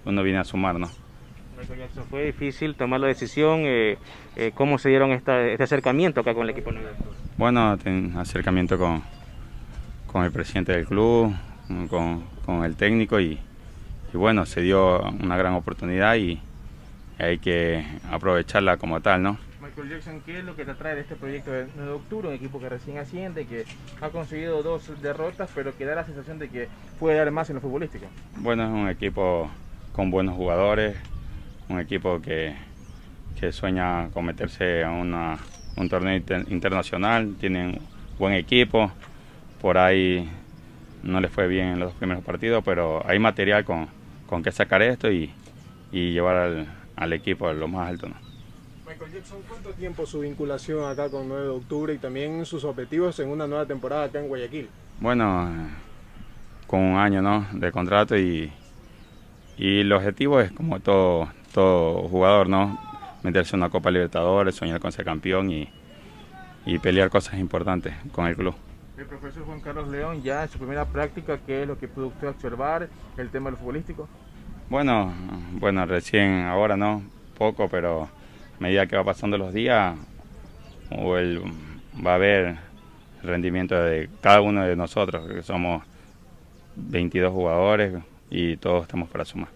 uno 0.04 0.22
viene 0.22 0.38
a 0.38 0.44
sumar, 0.44 0.78
¿no? 0.78 0.88
Fue 2.10 2.26
difícil 2.26 2.74
tomar 2.74 3.00
la 3.00 3.06
decisión, 3.06 3.62
eh, 3.64 3.96
eh, 4.36 4.52
¿cómo 4.54 4.78
se 4.78 4.90
dieron 4.90 5.12
este 5.12 5.60
acercamiento 5.62 6.20
acá 6.20 6.34
con 6.34 6.42
el 6.42 6.50
equipo 6.50 6.70
nuevo? 6.70 6.90
Bueno, 7.38 7.78
acercamiento 8.18 8.76
con, 8.76 9.02
con 10.06 10.24
el 10.24 10.32
presidente 10.32 10.72
del 10.72 10.86
club, 10.86 11.34
con, 11.88 12.24
con 12.44 12.64
el 12.64 12.76
técnico 12.76 13.18
y, 13.18 13.38
y, 14.16 14.18
bueno, 14.18 14.46
se 14.46 14.62
dio 14.62 15.02
una 15.02 15.36
gran 15.36 15.52
oportunidad 15.52 16.16
y 16.16 16.40
hay 17.18 17.38
que 17.38 17.84
aprovecharla 18.10 18.78
como 18.78 19.02
tal, 19.02 19.22
¿no? 19.22 19.38
Michael 19.60 19.90
Jackson, 19.90 20.22
¿qué 20.24 20.38
es 20.38 20.44
lo 20.44 20.56
que 20.56 20.64
te 20.64 20.72
trae 20.72 20.94
de 20.94 21.02
este 21.02 21.16
proyecto 21.16 21.50
de 21.50 21.66
9 21.76 21.90
de 21.90 21.96
octubre? 21.96 22.28
Un 22.28 22.34
equipo 22.34 22.58
que 22.58 22.70
recién 22.70 22.96
asciende, 22.96 23.46
que 23.46 23.66
ha 24.00 24.08
conseguido 24.08 24.62
dos 24.62 24.90
derrotas, 25.02 25.50
pero 25.54 25.76
que 25.76 25.84
da 25.84 25.94
la 25.94 26.04
sensación 26.04 26.38
de 26.38 26.48
que 26.48 26.68
puede 26.98 27.18
dar 27.18 27.30
más 27.30 27.50
en 27.50 27.56
lo 27.56 27.60
futbolístico. 27.60 28.06
Bueno, 28.36 28.64
es 28.64 28.70
un 28.70 28.88
equipo 28.88 29.50
con 29.92 30.10
buenos 30.10 30.34
jugadores, 30.34 30.96
un 31.68 31.78
equipo 31.78 32.22
que, 32.22 32.54
que 33.38 33.52
sueña 33.52 34.08
con 34.14 34.24
meterse 34.24 34.82
a 34.82 34.92
una, 34.92 35.36
un 35.76 35.90
torneo 35.90 36.16
internacional, 36.48 37.34
tienen 37.38 37.80
buen 38.18 38.32
equipo, 38.32 38.90
por 39.60 39.76
ahí 39.76 40.26
no 41.02 41.20
les 41.20 41.30
fue 41.30 41.48
bien 41.48 41.66
en 41.66 41.80
los 41.80 41.90
dos 41.90 41.98
primeros 41.98 42.24
partidos, 42.24 42.64
pero 42.64 43.06
hay 43.06 43.18
material 43.18 43.64
con, 43.64 43.88
con 44.26 44.42
que 44.42 44.52
sacar 44.52 44.82
esto 44.82 45.10
y, 45.10 45.30
y 45.92 46.12
llevar 46.12 46.36
al, 46.36 46.66
al, 46.96 47.12
equipo 47.12 47.48
a 47.48 47.52
lo 47.52 47.68
más 47.68 47.88
alto. 47.88 48.08
¿no? 48.08 48.16
Michael 48.86 49.12
Jackson, 49.12 49.38
¿cuánto 49.48 49.72
tiempo 49.72 50.06
su 50.06 50.20
vinculación 50.20 50.84
acá 50.88 51.10
con 51.10 51.28
9 51.28 51.44
de 51.44 51.50
octubre 51.50 51.94
y 51.94 51.98
también 51.98 52.44
sus 52.44 52.64
objetivos 52.64 53.18
en 53.20 53.28
una 53.28 53.46
nueva 53.46 53.66
temporada 53.66 54.04
acá 54.04 54.20
en 54.20 54.28
Guayaquil? 54.28 54.68
Bueno, 55.00 55.68
con 56.66 56.80
un 56.80 56.96
año 56.96 57.22
¿no? 57.22 57.46
de 57.52 57.72
contrato 57.72 58.16
y, 58.16 58.52
y 59.58 59.80
el 59.80 59.92
objetivo 59.92 60.40
es 60.40 60.52
como 60.52 60.80
todo, 60.80 61.28
todo 61.52 62.08
jugador, 62.08 62.48
¿no? 62.48 62.78
Meterse 63.22 63.56
en 63.56 63.62
una 63.62 63.70
Copa 63.70 63.90
Libertadores, 63.90 64.54
soñar 64.54 64.78
con 64.80 64.92
ser 64.92 65.04
campeón 65.04 65.50
y, 65.50 65.68
y 66.64 66.78
pelear 66.78 67.10
cosas 67.10 67.38
importantes 67.38 67.94
con 68.12 68.26
el 68.26 68.36
club. 68.36 68.54
El 68.98 69.04
profesor 69.04 69.44
Juan 69.44 69.60
Carlos 69.60 69.88
León, 69.88 70.22
ya 70.22 70.44
en 70.44 70.48
su 70.48 70.58
primera 70.58 70.86
práctica, 70.86 71.38
¿qué 71.46 71.62
es 71.62 71.68
lo 71.68 71.78
que 71.78 71.86
pudo 71.86 72.06
usted 72.06 72.28
observar, 72.28 72.88
el 73.18 73.28
tema 73.28 73.50
del 73.50 73.58
futbolístico? 73.58 74.08
Bueno, 74.70 75.12
bueno, 75.52 75.84
recién 75.84 76.46
ahora 76.46 76.78
no, 76.78 77.02
poco, 77.36 77.68
pero 77.68 78.04
a 78.04 78.08
medida 78.58 78.86
que 78.86 78.96
va 78.96 79.04
pasando 79.04 79.36
los 79.36 79.52
días, 79.52 79.94
o 80.90 81.18
él 81.18 81.42
va 82.04 82.14
a 82.14 82.26
el 82.26 82.58
rendimiento 83.22 83.74
de 83.74 84.08
cada 84.22 84.40
uno 84.40 84.64
de 84.64 84.76
nosotros, 84.76 85.28
que 85.28 85.42
somos 85.42 85.84
22 86.76 87.32
jugadores 87.32 88.02
y 88.30 88.56
todos 88.56 88.82
estamos 88.82 89.10
para 89.10 89.26
sumar. 89.26 89.48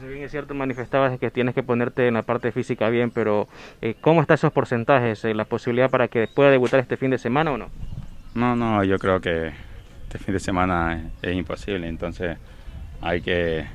Si 0.00 0.06
bien 0.06 0.24
es 0.24 0.30
cierto, 0.30 0.54
manifestabas 0.54 1.18
que 1.18 1.30
tienes 1.32 1.56
que 1.56 1.62
ponerte 1.64 2.06
en 2.06 2.14
la 2.14 2.22
parte 2.22 2.52
física 2.52 2.88
bien, 2.88 3.10
pero 3.10 3.48
eh, 3.82 3.94
¿cómo 4.00 4.20
están 4.20 4.36
esos 4.36 4.52
porcentajes? 4.52 5.24
Eh, 5.24 5.34
¿La 5.34 5.44
posibilidad 5.44 5.90
para 5.90 6.06
que 6.06 6.28
pueda 6.28 6.50
debutar 6.50 6.78
este 6.78 6.96
fin 6.96 7.10
de 7.10 7.18
semana 7.18 7.52
o 7.52 7.58
no? 7.58 7.68
No, 8.34 8.54
no, 8.54 8.84
yo 8.84 8.98
creo 8.98 9.20
que 9.20 9.52
este 10.04 10.18
fin 10.18 10.34
de 10.34 10.40
semana 10.40 11.10
es, 11.22 11.36
imposible, 11.36 11.88
entonces 11.88 12.36
hay 13.00 13.20
que, 13.22 13.66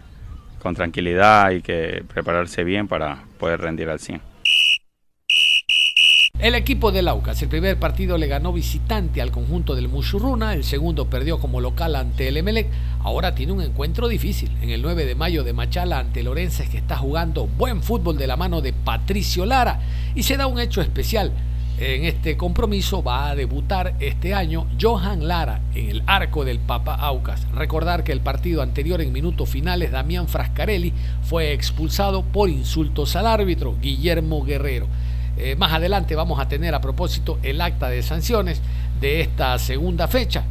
con 0.60 0.76
tranquilidad, 0.76 1.46
hay 1.46 1.62
que 1.62 2.04
prepararse 2.14 2.64
bien 2.64 2.88
para 2.88 3.24
poder 3.38 3.62
rendir 3.62 3.90
al 3.90 4.00
100. 4.00 4.22
El 6.40 6.54
equipo 6.56 6.92
del 6.92 7.08
Aucas, 7.08 7.42
el 7.42 7.50
primer 7.50 7.80
partido 7.80 8.18
le 8.18 8.28
ganó 8.28 8.54
visitante 8.54 9.22
al 9.22 9.32
conjunto 9.32 9.76
del 9.76 9.88
Mushurruna, 9.88 10.54
el 10.54 10.64
segundo 10.64 11.10
perdió 11.10 11.40
como 11.40 11.60
local 11.60 11.96
ante 11.96 12.28
el 12.28 12.38
Emelec, 12.38 12.68
ahora 13.00 13.34
tiene 13.34 13.54
un 13.54 13.62
encuentro 13.62 14.08
difícil 14.08 14.52
en 14.62 14.70
el 14.70 14.82
9 14.82 15.06
de 15.06 15.16
mayo 15.16 15.44
de 15.44 15.54
Machala 15.54 16.00
ante 16.00 16.24
Lorences 16.24 16.70
que 16.70 16.78
está 16.78 16.98
jugando 16.98 17.48
buen 17.48 17.82
fútbol 17.82 18.18
de 18.18 18.28
la 18.28 18.36
mano 18.38 18.62
de 18.62 18.74
Patricio 18.74 19.46
Lara 19.46 19.80
y 20.14 20.24
se 20.24 20.38
da 20.38 20.48
un 20.48 20.60
hecho 20.60 20.82
especial. 20.82 21.32
En 21.78 22.06
este 22.06 22.38
compromiso 22.38 23.04
va 23.04 23.30
a 23.30 23.36
debutar 23.36 23.96
este 24.00 24.34
año 24.34 24.66
Johan 24.80 25.28
Lara 25.28 25.60
en 25.74 25.90
el 25.90 26.04
arco 26.08 26.46
del 26.46 26.60
Papa 26.60 26.96
Aucas. 26.96 27.46
Recordar 27.52 28.06
que 28.06 28.14
el 28.14 28.22
partido 28.22 28.62
anterior 28.62 29.02
en 29.02 29.12
minutos 29.12 29.50
finales 29.50 29.92
Damián 29.92 30.30
Frascarelli 30.30 30.94
fue 31.24 31.52
expulsado 31.52 32.24
por 32.24 32.50
insultos 32.50 33.18
al 33.18 33.28
árbitro 33.28 33.76
Guillermo 33.82 34.46
Guerrero. 34.46 34.88
Eh, 35.38 35.58
más 35.58 35.74
adelante 35.74 36.16
vamos 36.16 36.40
a 36.40 36.48
tener 36.48 36.74
a 36.74 36.80
propósito 36.80 37.40
el 37.44 37.60
acta 37.60 37.90
de 37.90 38.04
sanciones 38.04 38.62
de 39.02 39.20
esta 39.20 39.60
segunda 39.60 40.08
fecha. 40.08 40.46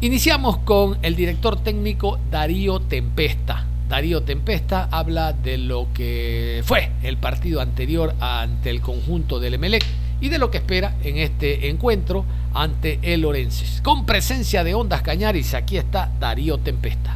Iniciamos 0.00 0.58
con 0.58 0.98
el 1.02 1.14
director 1.14 1.62
técnico 1.62 2.18
Darío 2.32 2.80
Tempesta. 2.80 3.64
Darío 3.88 4.24
Tempesta 4.24 4.88
habla 4.90 5.32
de 5.32 5.56
lo 5.56 5.86
que 5.94 6.62
fue 6.64 6.90
el 7.04 7.16
partido 7.16 7.60
anterior 7.60 8.12
ante 8.18 8.70
el 8.70 8.80
conjunto 8.80 9.38
del 9.38 9.54
Emelec 9.54 9.84
y 10.20 10.28
de 10.28 10.38
lo 10.38 10.50
que 10.50 10.58
espera 10.58 10.94
en 11.02 11.16
este 11.18 11.68
encuentro 11.68 12.24
ante 12.54 12.98
el 13.02 13.24
Orenses. 13.24 13.80
Con 13.82 14.06
presencia 14.06 14.64
de 14.64 14.74
Ondas 14.74 15.02
Cañaris, 15.02 15.54
aquí 15.54 15.76
está 15.76 16.10
Darío 16.18 16.58
Tempesta. 16.58 17.14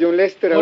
John 0.00 0.16
Lester, 0.16 0.52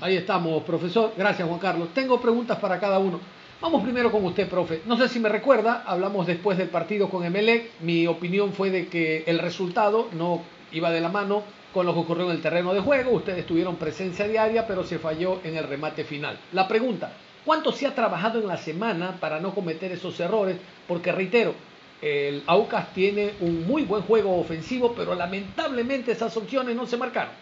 Ahí 0.00 0.16
estamos, 0.16 0.62
profesor. 0.62 1.12
Gracias, 1.16 1.46
Juan 1.46 1.60
Carlos. 1.60 1.88
Tengo 1.92 2.20
preguntas 2.20 2.58
para 2.58 2.78
cada 2.78 2.98
uno. 2.98 3.20
Vamos 3.60 3.82
primero 3.82 4.12
con 4.12 4.24
usted, 4.24 4.48
profe. 4.48 4.82
No 4.86 4.96
sé 4.96 5.08
si 5.08 5.18
me 5.18 5.28
recuerda, 5.28 5.82
hablamos 5.84 6.26
después 6.26 6.56
del 6.56 6.68
partido 6.68 7.10
con 7.10 7.24
Emelec. 7.24 7.72
Mi 7.80 8.06
opinión 8.06 8.52
fue 8.52 8.70
de 8.70 8.86
que 8.86 9.24
el 9.26 9.40
resultado 9.40 10.08
no 10.12 10.42
iba 10.70 10.90
de 10.90 11.00
la 11.00 11.08
mano 11.08 11.42
con 11.74 11.84
lo 11.84 11.92
que 11.92 12.00
ocurrió 12.00 12.26
en 12.26 12.36
el 12.36 12.40
terreno 12.40 12.72
de 12.72 12.80
juego. 12.80 13.10
Ustedes 13.10 13.44
tuvieron 13.44 13.76
presencia 13.76 14.28
diaria, 14.28 14.66
pero 14.66 14.84
se 14.84 15.00
falló 15.00 15.40
en 15.42 15.56
el 15.56 15.64
remate 15.64 16.04
final. 16.04 16.38
La 16.52 16.68
pregunta, 16.68 17.12
¿cuánto 17.48 17.72
se 17.72 17.86
ha 17.86 17.94
trabajado 17.94 18.38
en 18.38 18.46
la 18.46 18.58
semana 18.58 19.16
para 19.18 19.40
no 19.40 19.54
cometer 19.54 19.90
esos 19.90 20.20
errores? 20.20 20.58
Porque 20.86 21.12
reitero, 21.12 21.54
el 22.02 22.42
Aucas 22.44 22.92
tiene 22.92 23.30
un 23.40 23.66
muy 23.66 23.84
buen 23.84 24.02
juego 24.02 24.38
ofensivo, 24.38 24.94
pero 24.94 25.14
lamentablemente 25.14 26.12
esas 26.12 26.36
opciones 26.36 26.76
no 26.76 26.86
se 26.86 26.98
marcaron. 26.98 27.32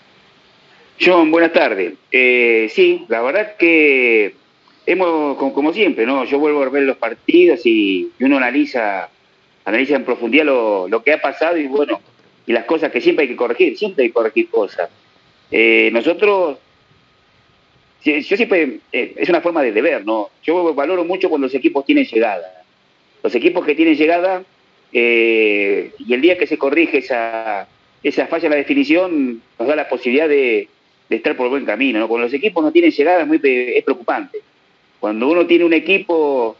John, 1.00 1.32
buenas 1.32 1.52
tardes. 1.52 1.94
Eh, 2.12 2.68
sí, 2.70 3.04
la 3.08 3.20
verdad 3.20 3.56
que 3.56 4.36
hemos, 4.86 5.38
como, 5.38 5.72
siempre, 5.72 6.06
¿no? 6.06 6.25
Yo 6.25 6.38
vuelvo 6.38 6.62
a 6.62 6.68
ver 6.68 6.84
los 6.84 6.98
partidos 6.98 7.66
y, 7.66 8.12
uno 8.20 8.36
analiza, 8.36 9.08
analiza 9.64 9.96
en 9.96 10.04
profundidad 10.04 10.44
lo, 10.44 11.02
que 11.04 11.14
ha 11.14 11.20
pasado 11.20 11.58
y 11.58 11.66
bueno, 11.66 12.00
y 12.46 12.52
las 12.52 12.64
cosas 12.64 12.92
que 12.92 13.00
siempre 13.00 13.25
hay 13.25 13.28
que 13.30 13.36
corregir, 13.36 13.76
siempre 13.76 14.04
hay 14.04 14.10
que 14.10 14.14
corregir 14.14 14.50
cosas. 14.50 14.88
Eh, 15.50 15.90
nosotros, 15.92 16.58
yo 18.06 18.36
siempre, 18.36 18.78
eh, 18.92 19.14
es 19.16 19.28
una 19.28 19.40
forma 19.40 19.62
de 19.62 19.72
deber, 19.72 20.04
¿no? 20.04 20.30
Yo 20.42 20.75
valoro 20.75 21.04
mucho 21.04 21.28
cuando 21.28 21.46
los 21.46 21.54
equipos 21.54 21.84
tienen 21.84 22.04
llegada. 22.04 22.62
Los 23.22 23.34
equipos 23.34 23.64
que 23.66 23.75
tienen 23.75 23.96
llegada, 23.96 24.44
eh, 24.92 25.92
y 25.98 26.14
el 26.14 26.20
día 26.20 26.38
que 26.38 26.46
se 26.46 26.58
corrige 26.58 26.98
esa, 26.98 27.66
esa 28.02 28.26
falla 28.28 28.46
en 28.46 28.50
la 28.50 28.56
definición, 28.56 29.42
nos 29.58 29.68
da 29.68 29.75
la 29.75 29.88
posibilidad 29.88 30.28
de, 30.28 30.68
de 31.08 31.16
estar 31.16 31.36
por 31.36 31.48
buen 31.48 31.64
camino, 31.64 31.98
¿no? 31.98 32.08
Cuando 32.08 32.26
los 32.26 32.34
equipos 32.34 32.62
no 32.62 32.72
tienen 32.72 32.92
llegada 32.92 33.22
es, 33.22 33.26
muy, 33.26 33.40
es 33.42 33.84
preocupante. 33.84 34.38
Cuando 35.00 35.28
uno 35.28 35.46
tiene 35.46 35.64
un 35.64 35.72
equipo 35.72 36.56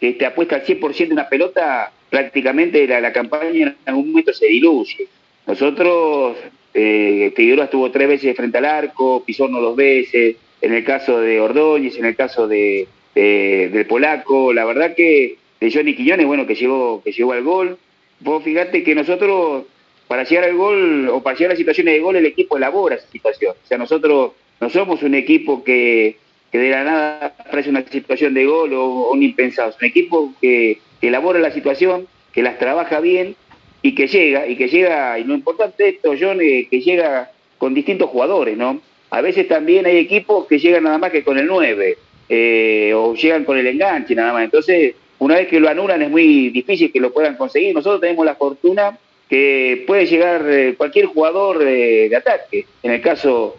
que 0.00 0.12
te 0.12 0.26
apuesta 0.26 0.56
al 0.56 0.64
100% 0.64 1.08
de 1.08 1.12
una 1.12 1.28
pelota, 1.28 1.92
prácticamente 2.10 2.86
la, 2.86 3.12
campaña 3.12 3.68
en 3.68 3.76
algún 3.86 4.10
momento 4.10 4.32
se 4.32 4.46
diluye. 4.46 5.06
Nosotros, 5.46 6.36
eh, 6.74 7.32
Figueroa 7.34 7.64
estuvo 7.64 7.90
tres 7.90 8.08
veces 8.08 8.36
frente 8.36 8.58
al 8.58 8.66
arco, 8.66 9.24
Pizorno 9.24 9.60
dos 9.60 9.74
veces, 9.74 10.36
en 10.60 10.74
el 10.74 10.84
caso 10.84 11.20
de 11.20 11.40
Ordóñez, 11.40 11.96
en 11.96 12.04
el 12.04 12.16
caso 12.16 12.48
de, 12.48 12.88
del 13.14 13.86
Polaco, 13.86 14.52
la 14.52 14.64
verdad 14.64 14.94
que 14.94 15.36
de 15.60 15.72
Johnny 15.72 15.94
Quiñones, 15.94 16.26
bueno, 16.26 16.46
que 16.46 16.54
llegó, 16.54 17.02
que 17.02 17.12
llegó 17.12 17.32
al 17.32 17.42
gol. 17.42 17.78
Vos 18.20 18.42
fíjate 18.42 18.82
que 18.82 18.94
nosotros, 18.94 19.64
para 20.06 20.24
llegar 20.24 20.44
al 20.44 20.56
gol 20.56 21.08
o 21.08 21.22
para 21.22 21.36
llegar 21.36 21.52
a 21.52 21.56
situaciones 21.56 21.94
de 21.94 22.00
gol, 22.00 22.16
el 22.16 22.26
equipo 22.26 22.56
elabora 22.56 22.96
esa 22.96 23.08
situación. 23.08 23.54
O 23.62 23.66
sea, 23.66 23.78
nosotros 23.78 24.32
no 24.60 24.70
somos 24.70 25.02
un 25.02 25.14
equipo 25.14 25.62
que, 25.64 26.16
de 26.52 26.70
la 26.70 26.84
nada 26.84 27.34
aparece 27.38 27.70
una 27.70 27.84
situación 27.84 28.34
de 28.34 28.46
gol 28.46 28.72
o, 28.74 29.10
un 29.10 29.22
impensado. 29.22 29.70
Es 29.70 29.76
un 29.80 29.86
equipo 29.86 30.34
que, 30.40 30.78
elabora 31.00 31.38
la 31.38 31.52
situación, 31.52 32.08
que 32.32 32.42
las 32.42 32.58
trabaja 32.58 33.00
bien 33.00 33.36
y 33.82 33.94
que 33.94 34.08
llega, 34.08 34.46
y 34.48 34.56
que 34.56 34.68
llega, 34.68 35.18
y 35.18 35.24
lo 35.24 35.34
importante 35.34 35.88
esto, 35.88 36.14
John, 36.18 36.40
es 36.40 36.68
que 36.68 36.80
llega 36.80 37.30
con 37.58 37.74
distintos 37.74 38.10
jugadores, 38.10 38.56
¿no? 38.56 38.80
A 39.10 39.20
veces 39.20 39.48
también 39.48 39.86
hay 39.86 39.98
equipos 39.98 40.46
que 40.46 40.58
llegan 40.58 40.84
nada 40.84 40.98
más 40.98 41.10
que 41.10 41.24
con 41.24 41.38
el 41.38 41.46
9, 41.46 41.98
eh, 42.28 42.92
o 42.94 43.14
llegan 43.14 43.44
con 43.44 43.58
el 43.58 43.66
enganche 43.66 44.14
nada 44.14 44.32
más. 44.32 44.44
Entonces, 44.44 44.94
una 45.18 45.36
vez 45.36 45.48
que 45.48 45.60
lo 45.60 45.68
anulan 45.68 46.02
es 46.02 46.10
muy 46.10 46.50
difícil 46.50 46.92
que 46.92 47.00
lo 47.00 47.12
puedan 47.12 47.36
conseguir. 47.36 47.74
Nosotros 47.74 48.00
tenemos 48.00 48.24
la 48.24 48.34
fortuna 48.34 48.98
que 49.28 49.84
puede 49.86 50.06
llegar 50.06 50.44
eh, 50.48 50.74
cualquier 50.76 51.06
jugador 51.06 51.58
de 51.58 52.14
ataque. 52.16 52.66
En 52.82 52.92
el 52.92 53.00
caso 53.00 53.56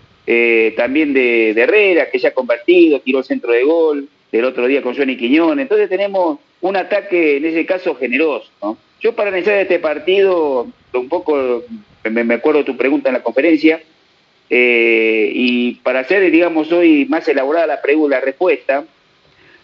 también 0.76 1.12
de, 1.14 1.52
Herrera, 1.52 2.12
que 2.12 2.20
ya 2.20 2.30
ha 2.30 2.34
convertido, 2.34 3.00
tiró 3.00 3.24
centro 3.24 3.52
de 3.52 3.64
gol, 3.64 4.08
del 4.32 4.46
otro 4.46 4.68
día 4.68 4.82
con 4.82 4.96
Johnny 4.96 5.18
Quiñón. 5.18 5.60
Entonces 5.60 5.90
tenemos 5.90 6.40
un 6.62 6.76
ataque, 6.76 7.38
en 7.38 7.46
ese 7.46 7.66
caso, 7.66 7.96
generoso. 7.96 8.52
Yo 9.02 9.14
para 9.14 9.30
analizar 9.30 9.56
este 9.56 9.80
partido, 9.80 10.68
un 10.94 11.10
poco, 11.10 11.64
me, 12.10 12.34
acuerdo 12.34 12.60
de 12.60 12.66
tu 12.66 12.78
pregunta 12.78 13.10
en 13.10 13.14
la 13.14 13.24
conferencia, 13.24 13.82
y 14.50 15.76
para 15.84 16.00
hacer, 16.00 16.30
digamos, 16.32 16.72
hoy 16.72 17.06
más 17.06 17.28
elaborada 17.28 17.68
la, 17.68 17.82
pregunta, 17.82 18.18
la 18.18 18.26
respuesta, 18.26 18.86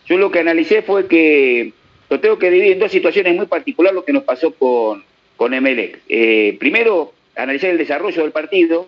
yo 0.06 0.18
lo 0.18 0.30
que 0.30 0.40
analicé 0.40 0.82
fue 0.82 1.08
que 1.08 1.74
lo 2.10 2.20
tengo 2.20 2.38
que 2.38 2.52
dividir 2.52 2.74
en 2.74 2.80
dos 2.80 2.92
situaciones 2.92 3.36
muy 3.36 3.48
particulares 3.48 3.96
lo 3.96 4.06
que 4.06 4.14
nos 4.14 4.24
pasó 4.24 4.54
con, 4.54 5.04
con 5.36 5.54
Emelec. 5.54 6.00
Eh, 6.08 6.56
primero, 6.60 7.14
analizar 7.36 7.72
el 7.72 7.78
desarrollo 7.78 8.22
del 8.22 8.32
partido 8.32 8.88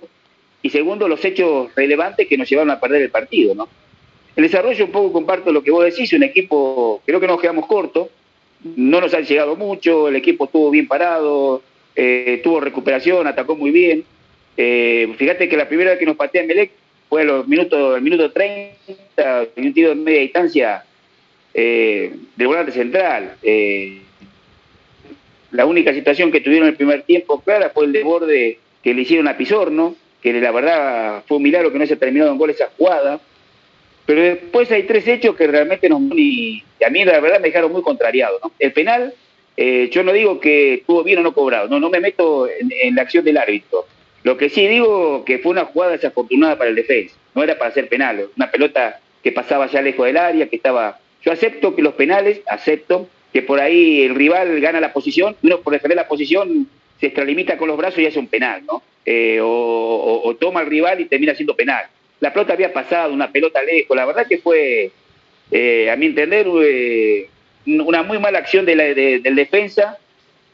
y 0.61 0.69
segundo, 0.69 1.07
los 1.07 1.23
hechos 1.25 1.73
relevantes 1.75 2.27
que 2.27 2.37
nos 2.37 2.49
llevaron 2.49 2.71
a 2.71 2.79
perder 2.79 3.01
el 3.01 3.09
partido. 3.09 3.55
¿no? 3.55 3.67
El 4.35 4.43
desarrollo 4.43 4.85
un 4.85 4.91
poco 4.91 5.13
comparto 5.13 5.51
lo 5.51 5.63
que 5.63 5.71
vos 5.71 5.85
decís, 5.85 6.13
un 6.13 6.23
equipo, 6.23 7.01
creo 7.05 7.19
que 7.19 7.27
nos 7.27 7.41
quedamos 7.41 7.65
cortos, 7.65 8.09
no 8.75 9.01
nos 9.01 9.13
han 9.13 9.25
llegado 9.25 9.55
mucho, 9.55 10.07
el 10.07 10.15
equipo 10.15 10.45
estuvo 10.45 10.69
bien 10.69 10.87
parado, 10.87 11.61
eh, 11.95 12.41
tuvo 12.43 12.59
recuperación, 12.59 13.27
atacó 13.27 13.55
muy 13.55 13.71
bien. 13.71 14.03
Eh, 14.57 15.13
fíjate 15.17 15.47
que 15.47 15.55
la 15.55 15.67
primera 15.67 15.91
vez 15.91 15.99
que 15.99 16.05
nos 16.05 16.17
patea 16.17 16.43
Emelec 16.43 16.71
fue 17.07 17.21
a 17.21 17.25
los 17.25 17.47
minutos, 17.47 17.95
el 17.95 18.01
minuto 18.01 18.31
30, 18.31 18.73
en 19.55 19.65
un 19.65 19.73
tiro 19.73 19.89
de 19.89 19.95
media 19.95 20.21
distancia 20.21 20.83
eh, 21.53 22.13
del 22.35 22.47
volante 22.47 22.71
central. 22.71 23.35
Eh, 23.43 24.01
la 25.51 25.65
única 25.65 25.93
situación 25.93 26.31
que 26.31 26.41
tuvieron 26.41 26.67
el 26.67 26.75
primer 26.75 27.03
tiempo 27.03 27.39
clara 27.41 27.69
fue 27.69 27.85
el 27.85 27.93
desborde 27.93 28.59
que 28.83 28.93
le 28.93 29.01
hicieron 29.01 29.27
a 29.27 29.37
Pizorno, 29.37 29.95
que 30.21 30.33
la 30.33 30.51
verdad 30.51 31.23
fue 31.27 31.37
un 31.37 31.43
milagro 31.43 31.71
que 31.71 31.79
no 31.79 31.85
se 31.85 31.95
terminó 31.95 32.27
en 32.27 32.37
gol 32.37 32.49
esa 32.49 32.69
jugada. 32.77 33.19
Pero 34.05 34.21
después 34.21 34.71
hay 34.71 34.83
tres 34.83 35.07
hechos 35.07 35.35
que 35.35 35.47
realmente 35.47 35.89
nos 35.89 36.01
a 36.85 36.89
mí 36.89 37.05
la 37.05 37.19
verdad 37.19 37.39
me 37.39 37.47
dejaron 37.47 37.71
muy 37.71 37.81
contrariado. 37.81 38.39
El 38.59 38.71
penal, 38.71 39.13
eh, 39.55 39.89
yo 39.91 40.03
no 40.03 40.13
digo 40.13 40.39
que 40.39 40.75
estuvo 40.75 41.03
bien 41.03 41.19
o 41.19 41.23
no 41.23 41.33
cobrado, 41.33 41.67
no, 41.67 41.79
no 41.79 41.89
me 41.89 41.99
meto 41.99 42.47
en, 42.47 42.95
la 42.95 43.01
acción 43.01 43.25
del 43.25 43.37
árbitro. 43.37 43.85
Lo 44.27 44.35
que 44.35 44.49
sí 44.49 44.67
digo 44.67 45.23
que 45.23 45.39
fue 45.39 45.53
una 45.53 45.63
jugada 45.63 45.93
desafortunada 45.93 46.57
para 46.57 46.69
el 46.69 46.75
defensa, 46.75 47.15
no 47.33 47.43
era 47.43 47.57
para 47.57 47.69
hacer 47.69 47.87
penal, 47.87 48.27
una 48.35 48.51
pelota 48.51 48.99
que 49.23 49.31
pasaba 49.31 49.67
ya 49.67 49.81
lejos 49.81 50.05
del 50.05 50.17
área, 50.17 50.49
que 50.49 50.57
estaba 50.57 50.99
yo 51.23 51.31
acepto 51.31 51.73
que 51.73 51.81
los 51.81 51.93
penales, 51.93 52.41
acepto 52.45 53.07
que 53.31 53.41
por 53.41 53.61
ahí 53.61 54.01
el 54.01 54.15
rival 54.15 54.59
gana 54.59 54.81
la 54.81 54.91
posición, 54.91 55.37
uno 55.43 55.61
por 55.61 55.71
defender 55.71 55.95
la 55.95 56.09
posición 56.09 56.67
se 56.99 57.05
extralimita 57.05 57.57
con 57.57 57.69
los 57.69 57.77
brazos 57.77 57.99
y 57.99 58.05
hace 58.05 58.19
un 58.19 58.27
penal, 58.27 58.65
¿no? 58.65 58.83
Eh, 59.05 59.39
o, 59.41 60.35
toma 60.37 60.59
al 60.59 60.65
rival 60.65 60.99
y 60.99 61.05
termina 61.05 61.33
siendo 61.33 61.55
penal. 61.55 61.85
La 62.19 62.33
pelota 62.33 62.51
había 62.51 62.73
pasado, 62.73 63.13
una 63.13 63.31
pelota 63.31 63.63
lejos, 63.63 63.95
la 63.95 64.05
verdad 64.05 64.27
que 64.27 64.39
fue, 64.39 64.91
eh, 65.51 65.89
a 65.89 65.95
mi 65.95 66.07
entender, 66.07 66.47
eh, 66.65 67.29
una 67.65 68.03
muy 68.03 68.19
mala 68.19 68.39
acción 68.39 68.65
de 68.65 68.75
la, 68.75 68.83
del 68.93 69.35
defensa 69.35 69.97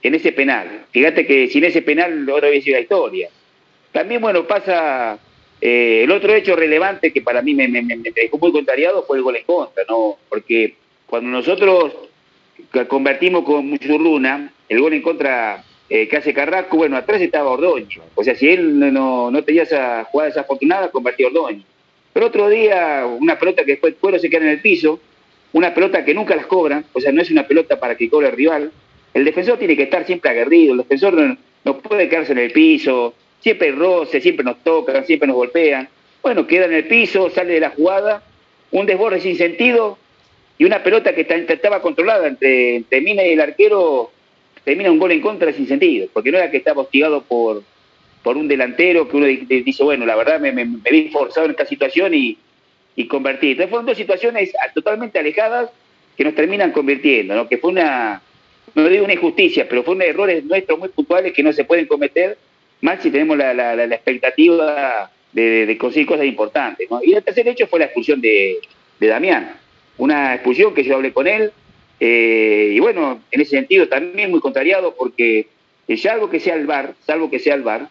en 0.03 0.13
ese 0.13 0.31
penal. 0.31 0.85
Fíjate 0.91 1.25
que 1.25 1.47
sin 1.47 1.63
ese 1.63 1.81
penal 1.81 2.29
otra 2.29 2.51
vez 2.51 2.63
sido 2.63 2.75
la 2.75 2.81
historia. 2.81 3.29
También, 3.93 4.19
bueno, 4.21 4.45
pasa 4.45 5.19
eh, 5.61 6.01
el 6.03 6.11
otro 6.11 6.33
hecho 6.33 6.55
relevante 6.57 7.13
que 7.13 7.21
para 7.21 7.41
mí 7.41 7.53
me, 7.53 7.67
dejó 7.67 8.37
muy 8.39 8.51
contrariado 8.51 9.03
fue 9.03 9.17
el 9.17 9.23
gol 9.23 9.37
en 9.37 9.45
contra, 9.45 9.83
¿no? 9.87 10.17
Porque 10.27 10.75
cuando 11.05 11.29
nosotros 11.29 11.93
convertimos 12.89 13.45
con 13.45 13.69
Muchurluna, 13.69 14.51
el 14.67 14.81
gol 14.81 14.93
en 14.93 15.03
contra 15.03 15.63
eh, 15.89 16.07
que 16.07 16.17
hace 16.17 16.33
Carrasco, 16.33 16.75
bueno, 16.75 16.97
atrás 16.97 17.21
estaba 17.21 17.51
Ordoño. 17.51 18.01
O 18.15 18.23
sea, 18.23 18.35
si 18.35 18.49
él 18.49 18.79
no, 18.91 19.29
no, 19.29 19.43
tenía 19.43 19.61
esa 19.61 20.03
jugada 20.05 20.29
desafortunada, 20.29 20.89
convertía 20.89 21.27
Ordoño. 21.27 21.63
Pero 22.13 22.25
otro 22.25 22.49
día, 22.49 23.05
una 23.05 23.37
pelota 23.37 23.63
que 23.63 23.73
después 23.73 23.93
Cuero 23.99 24.17
se 24.17 24.29
queda 24.29 24.41
en 24.41 24.49
el 24.49 24.61
piso, 24.61 24.99
una 25.51 25.71
pelota 25.73 26.03
que 26.03 26.15
nunca 26.15 26.35
las 26.35 26.47
cobran, 26.47 26.83
o 26.93 26.99
sea, 26.99 27.11
no 27.11 27.21
es 27.21 27.29
una 27.29 27.47
pelota 27.47 27.79
para 27.79 27.95
que 27.95 28.09
cobre 28.09 28.29
el 28.29 28.35
rival. 28.35 28.71
El 29.13 29.23
defensor 29.23 29.59
tiene 29.59 29.77
que 29.77 29.83
estar 29.83 30.03
siempre 30.05 30.31
aguerrido, 30.31 30.73
el 30.73 30.79
defensor 30.79 31.37
no 31.63 31.77
puede 31.77 32.09
quedarse 32.09 32.31
en 32.31 32.39
el 32.39 32.51
piso, 32.51 33.13
siempre 33.43 33.67
hay 33.67 33.75
roce, 33.75 34.21
siempre 34.21 34.45
nos 34.45 34.63
tocan, 34.63 35.05
siempre 35.05 35.27
nos 35.27 35.35
golpean. 35.35 35.89
Bueno, 36.21 36.47
queda 36.47 36.65
en 36.65 36.73
el 36.73 36.87
piso, 36.87 37.29
sale 37.29 37.53
de 37.53 37.59
la 37.59 37.71
jugada, 37.71 38.23
un 38.71 38.85
desborde 38.85 39.19
sin 39.19 39.35
sentido 39.35 39.97
y 40.57 40.63
una 40.63 40.81
pelota 40.81 41.13
que 41.13 41.27
estaba 41.49 41.81
controlada 41.81 42.27
entre, 42.27 42.77
entre 42.77 43.01
Mina 43.01 43.23
y 43.25 43.33
el 43.33 43.41
arquero 43.41 44.11
termina 44.63 44.89
un 44.89 44.99
gol 44.99 45.11
en 45.11 45.19
contra 45.19 45.51
sin 45.51 45.67
sentido, 45.67 46.07
porque 46.13 46.31
no 46.31 46.37
era 46.37 46.49
que 46.49 46.57
estaba 46.57 46.83
hostigado 46.83 47.21
por, 47.23 47.63
por 48.23 48.37
un 48.37 48.47
delantero 48.47 49.09
que 49.09 49.17
uno 49.17 49.25
dice, 49.25 49.83
bueno, 49.83 50.05
la 50.05 50.15
verdad 50.15 50.39
me, 50.39 50.53
me, 50.53 50.65
vi 50.65 51.09
forzado 51.09 51.45
en 51.45 51.51
esta 51.51 51.65
situación 51.65 52.13
y, 52.13 52.37
y 52.95 53.07
convertí. 53.07 53.51
Entonces 53.51 53.69
fueron 53.69 53.85
dos 53.85 53.97
situaciones 53.97 54.53
totalmente 54.73 55.19
alejadas 55.19 55.69
que 56.15 56.23
nos 56.23 56.33
terminan 56.33 56.71
convirtiendo, 56.71 57.35
¿no? 57.35 57.49
que 57.49 57.57
fue 57.57 57.71
una, 57.71 58.21
no 58.73 58.87
digo 58.87 59.03
una 59.03 59.15
injusticia, 59.15 59.67
pero 59.67 59.83
fueron 59.83 60.03
errores 60.03 60.45
nuestros 60.45 60.79
muy 60.79 60.87
puntuales 60.87 61.33
que 61.33 61.43
no 61.43 61.51
se 61.51 61.65
pueden 61.65 61.87
cometer 61.87 62.37
más 62.83 63.01
si 63.01 63.11
tenemos 63.11 63.37
la, 63.37 63.85
expectativa 63.85 65.09
de, 65.31 65.77
conseguir 65.79 66.05
cosas 66.05 66.25
importantes. 66.25 66.87
Y 67.01 67.13
el 67.13 67.23
tercer 67.23 67.47
hecho 67.47 67.65
fue 67.65 67.79
la 67.79 67.85
expulsión 67.85 68.19
de, 68.21 68.59
Damián. 68.99 69.55
Una 69.97 70.35
expulsión 70.35 70.73
que 70.73 70.83
yo 70.83 70.95
hablé 70.95 71.13
con 71.13 71.27
él, 71.27 71.51
eh, 71.99 72.71
y 72.73 72.79
bueno, 72.79 73.21
en 73.31 73.41
ese 73.41 73.51
sentido 73.51 73.87
también 73.87 74.31
muy 74.31 74.41
contrariado 74.41 74.95
porque 74.95 75.47
salvo 75.97 76.29
que 76.29 76.39
sea 76.39 76.55
el 76.55 76.65
VAR, 76.65 76.93
salvo 77.05 77.29
que 77.29 77.39
sea 77.39 77.55
el 77.55 77.63
VAR, 77.63 77.89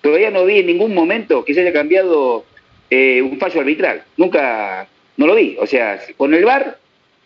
todavía 0.00 0.30
no 0.30 0.46
vi 0.46 0.60
en 0.60 0.66
ningún 0.66 0.94
momento 0.94 1.44
que 1.44 1.52
se 1.52 1.60
haya 1.60 1.72
cambiado 1.72 2.44
eh, 2.88 3.20
un 3.20 3.38
fallo 3.38 3.60
arbitral. 3.60 4.04
Nunca, 4.16 4.88
no 5.16 5.26
lo 5.26 5.34
vi. 5.34 5.56
O 5.58 5.66
sea, 5.66 6.00
con 6.16 6.32
el 6.32 6.44
VAR 6.44 6.78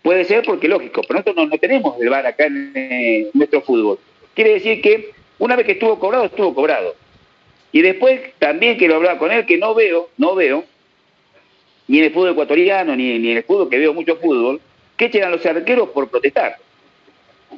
puede 0.03 0.25
ser 0.25 0.45
porque 0.45 0.67
lógico, 0.67 1.03
pero 1.03 1.21
nosotros 1.21 1.49
no, 1.49 1.59
tenemos 1.59 2.01
el 2.01 2.09
VAR 2.09 2.27
acá 2.27 2.47
en, 2.47 2.73
en 2.75 3.31
nuestro 3.33 3.61
fútbol. 3.63 3.99
Quiere 4.35 4.55
decir 4.55 4.81
que 4.81 5.15
una 5.39 5.57
vez 5.57 5.67
que 5.67 5.73
estuvo 5.73 5.99
cobrado, 5.99 6.25
estuvo 6.27 6.55
cobrado. 6.55 6.95
Y 7.73 7.83
después 7.83 8.21
también 8.39 8.79
que 8.79 8.89
lo 8.89 8.97
hablaba 8.97 9.19
con 9.19 9.31
él, 9.31 9.45
que 9.45 9.59
no 9.59 9.75
veo, 9.75 10.09
no 10.17 10.35
veo, 10.35 10.65
ni 11.89 11.99
en 11.99 12.05
el 12.05 12.13
fútbol 12.13 12.31
ecuatoriano, 12.31 12.97
ni, 12.97 13.13
en 13.13 13.27
el 13.27 13.43
fútbol, 13.43 13.69
que 13.69 13.79
veo 13.79 13.93
mucho 13.93 14.17
fútbol, 14.17 14.61
que 14.97 15.07
echen 15.07 15.25
a 15.25 15.29
los 15.29 15.45
arqueros 15.45 15.91
por 15.91 16.09
protestar. 16.09 16.57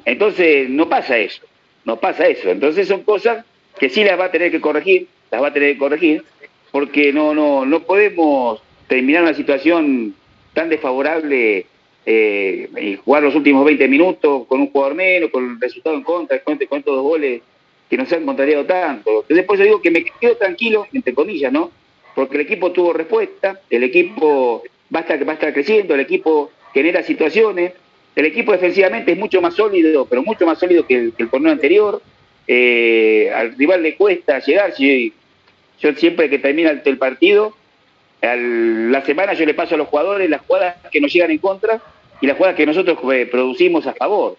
Entonces, 0.04 0.68
no 0.68 0.88
pasa 0.88 1.18
eso, 1.18 1.42
no 1.84 1.98
pasa 1.98 2.26
eso. 2.26 2.50
Entonces 2.50 2.88
son 2.88 3.02
cosas 3.02 3.44
que 3.78 3.88
sí 3.88 4.04
las 4.04 4.18
va 4.18 4.26
a 4.26 4.30
tener 4.30 4.50
que 4.50 4.60
corregir, 4.60 5.06
las 5.30 5.42
va 5.42 5.48
a 5.48 5.52
tener 5.52 5.74
que 5.74 5.78
corregir, 5.78 6.24
porque 6.72 7.12
no, 7.12 7.34
no, 7.34 7.64
no 7.64 7.84
podemos 7.84 8.60
terminar 8.88 9.22
una 9.22 9.34
situación 9.34 10.14
tan 10.52 10.68
desfavorable 10.68 11.66
eh, 12.04 12.68
y 12.80 12.96
jugar 12.96 13.22
los 13.22 13.34
últimos 13.34 13.64
20 13.64 13.86
minutos 13.86 14.46
con 14.46 14.60
un 14.60 14.70
jugador 14.70 14.94
menos, 14.94 15.30
con 15.30 15.44
el 15.44 15.60
resultado 15.60 15.94
en 15.94 16.02
contra, 16.02 16.40
con, 16.40 16.58
con 16.58 16.82
dos 16.82 17.02
goles 17.02 17.42
que 17.88 17.96
nos 17.96 18.12
han 18.12 18.24
contrariado 18.24 18.64
tanto. 18.66 19.22
Entonces, 19.22 19.44
por 19.46 19.56
eso 19.56 19.64
digo 19.64 19.82
que 19.82 19.90
me 19.90 20.04
quedo 20.04 20.36
tranquilo, 20.36 20.86
entre 20.92 21.14
comillas, 21.14 21.52
¿no? 21.52 21.70
Porque 22.14 22.36
el 22.36 22.42
equipo 22.42 22.72
tuvo 22.72 22.92
respuesta, 22.92 23.60
el 23.70 23.84
equipo 23.84 24.62
va 24.94 25.00
a 25.00 25.02
estar, 25.02 25.26
va 25.26 25.32
a 25.32 25.34
estar 25.34 25.52
creciendo, 25.52 25.94
el 25.94 26.00
equipo 26.00 26.50
genera 26.74 27.02
situaciones, 27.02 27.72
el 28.14 28.26
equipo 28.26 28.52
defensivamente 28.52 29.12
es 29.12 29.18
mucho 29.18 29.40
más 29.40 29.54
sólido, 29.54 30.06
pero 30.06 30.22
mucho 30.22 30.44
más 30.44 30.58
sólido 30.58 30.86
que 30.86 30.96
el, 30.96 31.12
que 31.12 31.28
anterior. 31.48 32.02
Eh, 32.50 33.30
al 33.34 33.56
rival 33.56 33.82
le 33.82 33.94
cuesta 33.94 34.38
llegar. 34.40 34.72
Si, 34.74 35.12
yo 35.80 35.94
siempre 35.94 36.28
que 36.28 36.38
termina 36.38 36.70
el, 36.70 36.98
partido, 36.98 37.54
la 38.20 39.04
semana 39.04 39.34
yo 39.34 39.46
le 39.46 39.54
paso 39.54 39.74
a 39.74 39.78
los 39.78 39.88
jugadores 39.88 40.28
las 40.28 40.40
jugadas 40.40 40.76
que 40.90 41.00
nos 41.00 41.12
llegan 41.12 41.30
en 41.30 41.38
contra 41.38 41.80
y 42.20 42.26
las 42.26 42.36
jugadas 42.36 42.56
que 42.56 42.66
nosotros 42.66 42.98
eh, 43.12 43.26
producimos 43.26 43.86
a 43.86 43.94
favor 43.94 44.36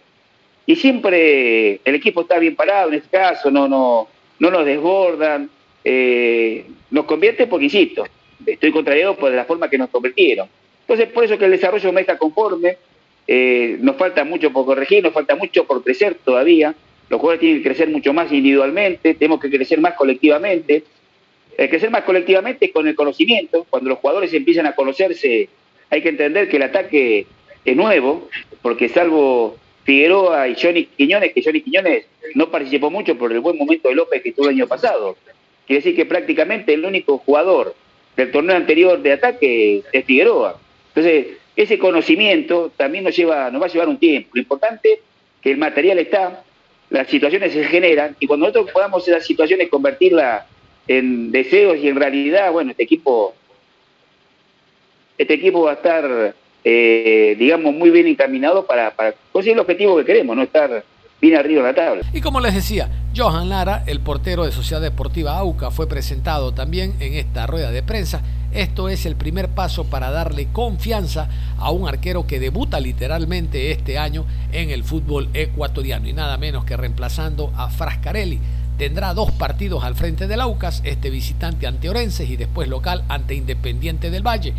y 0.69 0.75
siempre 0.75 1.81
el 1.83 1.95
equipo 1.95 2.21
está 2.21 2.37
bien 2.37 2.55
parado 2.55 2.89
en 2.89 2.97
este 2.99 3.09
caso, 3.09 3.49
no, 3.49 3.67
no, 3.67 4.07
no 4.37 4.51
nos 4.51 4.63
desbordan, 4.63 5.49
eh, 5.83 6.63
nos 6.91 7.05
convierte 7.05 7.47
porque, 7.47 7.65
insisto, 7.65 8.05
estoy 8.45 8.71
contrariado 8.71 9.15
por 9.15 9.31
la 9.31 9.45
forma 9.45 9.67
que 9.67 9.79
nos 9.79 9.89
convirtieron. 9.89 10.47
Entonces, 10.81 11.07
por 11.07 11.23
eso 11.23 11.39
que 11.39 11.45
el 11.45 11.51
desarrollo 11.51 11.91
me 11.91 12.01
está 12.01 12.19
conforme, 12.19 12.77
eh, 13.25 13.77
nos 13.81 13.95
falta 13.95 14.23
mucho 14.23 14.53
por 14.53 14.67
corregir, 14.67 15.03
nos 15.03 15.11
falta 15.11 15.35
mucho 15.35 15.63
por 15.65 15.83
crecer 15.83 16.17
todavía, 16.23 16.75
los 17.09 17.19
jugadores 17.19 17.39
tienen 17.39 17.63
que 17.63 17.69
crecer 17.69 17.89
mucho 17.89 18.13
más 18.13 18.31
individualmente, 18.31 19.15
tenemos 19.15 19.39
que 19.39 19.49
crecer 19.49 19.81
más 19.81 19.95
colectivamente. 19.95 20.83
El 21.57 21.67
crecer 21.67 21.89
más 21.89 22.03
colectivamente 22.03 22.67
es 22.67 22.71
con 22.71 22.87
el 22.87 22.93
conocimiento, 22.93 23.65
cuando 23.71 23.89
los 23.89 23.97
jugadores 23.97 24.31
empiezan 24.35 24.67
a 24.67 24.73
conocerse, 24.73 25.49
hay 25.89 26.03
que 26.03 26.09
entender 26.09 26.47
que 26.47 26.57
el 26.57 26.63
ataque 26.63 27.25
es 27.65 27.75
nuevo, 27.75 28.29
porque 28.61 28.87
salvo 28.87 29.57
Figueroa 29.89 30.47
y 30.47 30.55
Johnny 30.55 30.85
Quiñones, 30.85 31.33
que 31.33 31.41
Johnny 31.43 31.61
Quiñones 31.61 32.05
no 32.35 32.51
participó 32.51 32.91
mucho 32.91 33.17
por 33.17 33.31
el 33.31 33.39
buen 33.39 33.57
momento 33.57 33.89
de 33.89 33.95
López 33.95 34.21
que 34.21 34.33
tuvo 34.33 34.45
el 34.45 34.53
año 34.53 34.67
pasado. 34.67 35.17
Quiere 35.65 35.79
decir 35.79 35.95
que 35.95 36.05
prácticamente 36.05 36.75
el 36.75 36.85
único 36.85 37.17
jugador 37.17 37.73
del 38.15 38.31
torneo 38.31 38.55
anterior 38.55 39.01
de 39.01 39.13
ataque 39.13 39.81
es 39.91 40.05
Figueroa. 40.05 40.59
Entonces, 40.89 41.37
ese 41.55 41.79
conocimiento 41.79 42.71
también 42.77 43.03
nos, 43.03 43.17
lleva, 43.17 43.49
nos 43.49 43.63
va 43.63 43.65
a 43.65 43.69
llevar 43.69 43.87
un 43.87 43.97
tiempo. 43.97 44.29
Lo 44.33 44.41
importante 44.41 44.93
es 44.93 44.99
que 45.41 45.49
el 45.49 45.57
material 45.57 45.97
está, 45.97 46.43
las 46.91 47.07
situaciones 47.07 47.51
se 47.51 47.63
generan 47.63 48.15
y 48.19 48.27
cuando 48.27 48.45
nosotros 48.45 48.71
podamos 48.71 49.07
esas 49.07 49.25
situaciones 49.25 49.69
convertirlas 49.69 50.45
en 50.87 51.31
deseos 51.31 51.79
y 51.79 51.87
en 51.87 51.95
realidad, 51.95 52.51
bueno, 52.51 52.69
este 52.69 52.83
equipo, 52.83 53.33
este 55.17 55.33
equipo 55.33 55.63
va 55.63 55.71
a 55.71 55.75
estar, 55.75 56.35
eh, 56.63 57.35
digamos, 57.39 57.73
muy 57.73 57.89
bien 57.89 58.07
encaminado 58.07 58.65
para, 58.65 58.93
conseguir 59.31 59.53
el 59.53 59.61
objetivo 59.61 59.97
que 59.97 60.05
queremos, 60.05 60.35
no 60.35 60.43
estar 60.43 60.83
bien 61.21 61.35
arriba 61.35 61.61
en 61.61 61.65
la 61.65 61.73
tabla. 61.75 62.03
Y 62.13 62.21
como 62.21 62.39
les 62.39 62.55
decía, 62.55 62.89
Johan 63.15 63.49
Lara, 63.49 63.83
el 63.87 63.99
portero 63.99 64.45
de 64.45 64.51
Sociedad 64.51 64.81
Deportiva 64.81 65.37
AUCA, 65.37 65.71
fue 65.71 65.87
presentado 65.87 66.53
también 66.53 66.95
en 66.99 67.13
esta 67.13 67.47
rueda 67.47 67.71
de 67.71 67.83
prensa. 67.83 68.21
Esto 68.51 68.89
es 68.89 69.05
el 69.05 69.15
primer 69.15 69.49
paso 69.49 69.85
para 69.85 70.09
darle 70.11 70.47
confianza 70.51 71.29
a 71.57 71.71
un 71.71 71.87
arquero 71.87 72.25
que 72.25 72.39
debuta 72.39 72.79
literalmente 72.79 73.71
este 73.71 73.97
año 73.97 74.25
en 74.51 74.69
el 74.69 74.83
fútbol 74.83 75.29
ecuatoriano 75.33 76.07
y 76.07 76.13
nada 76.13 76.37
menos 76.37 76.65
que 76.65 76.77
reemplazando 76.77 77.53
a 77.55 77.69
Frascarelli. 77.69 78.39
Tendrá 78.77 79.13
dos 79.13 79.31
partidos 79.31 79.83
al 79.83 79.95
frente 79.95 80.25
del 80.25 80.39
Aucas, 80.39 80.81
este 80.85 81.09
visitante 81.09 81.67
ante 81.67 81.89
Orenses 81.89 82.29
y 82.29 82.37
después 82.37 82.69
local 82.69 83.03
ante 83.09 83.35
Independiente 83.35 84.09
del 84.09 84.25
Valle. 84.25 84.53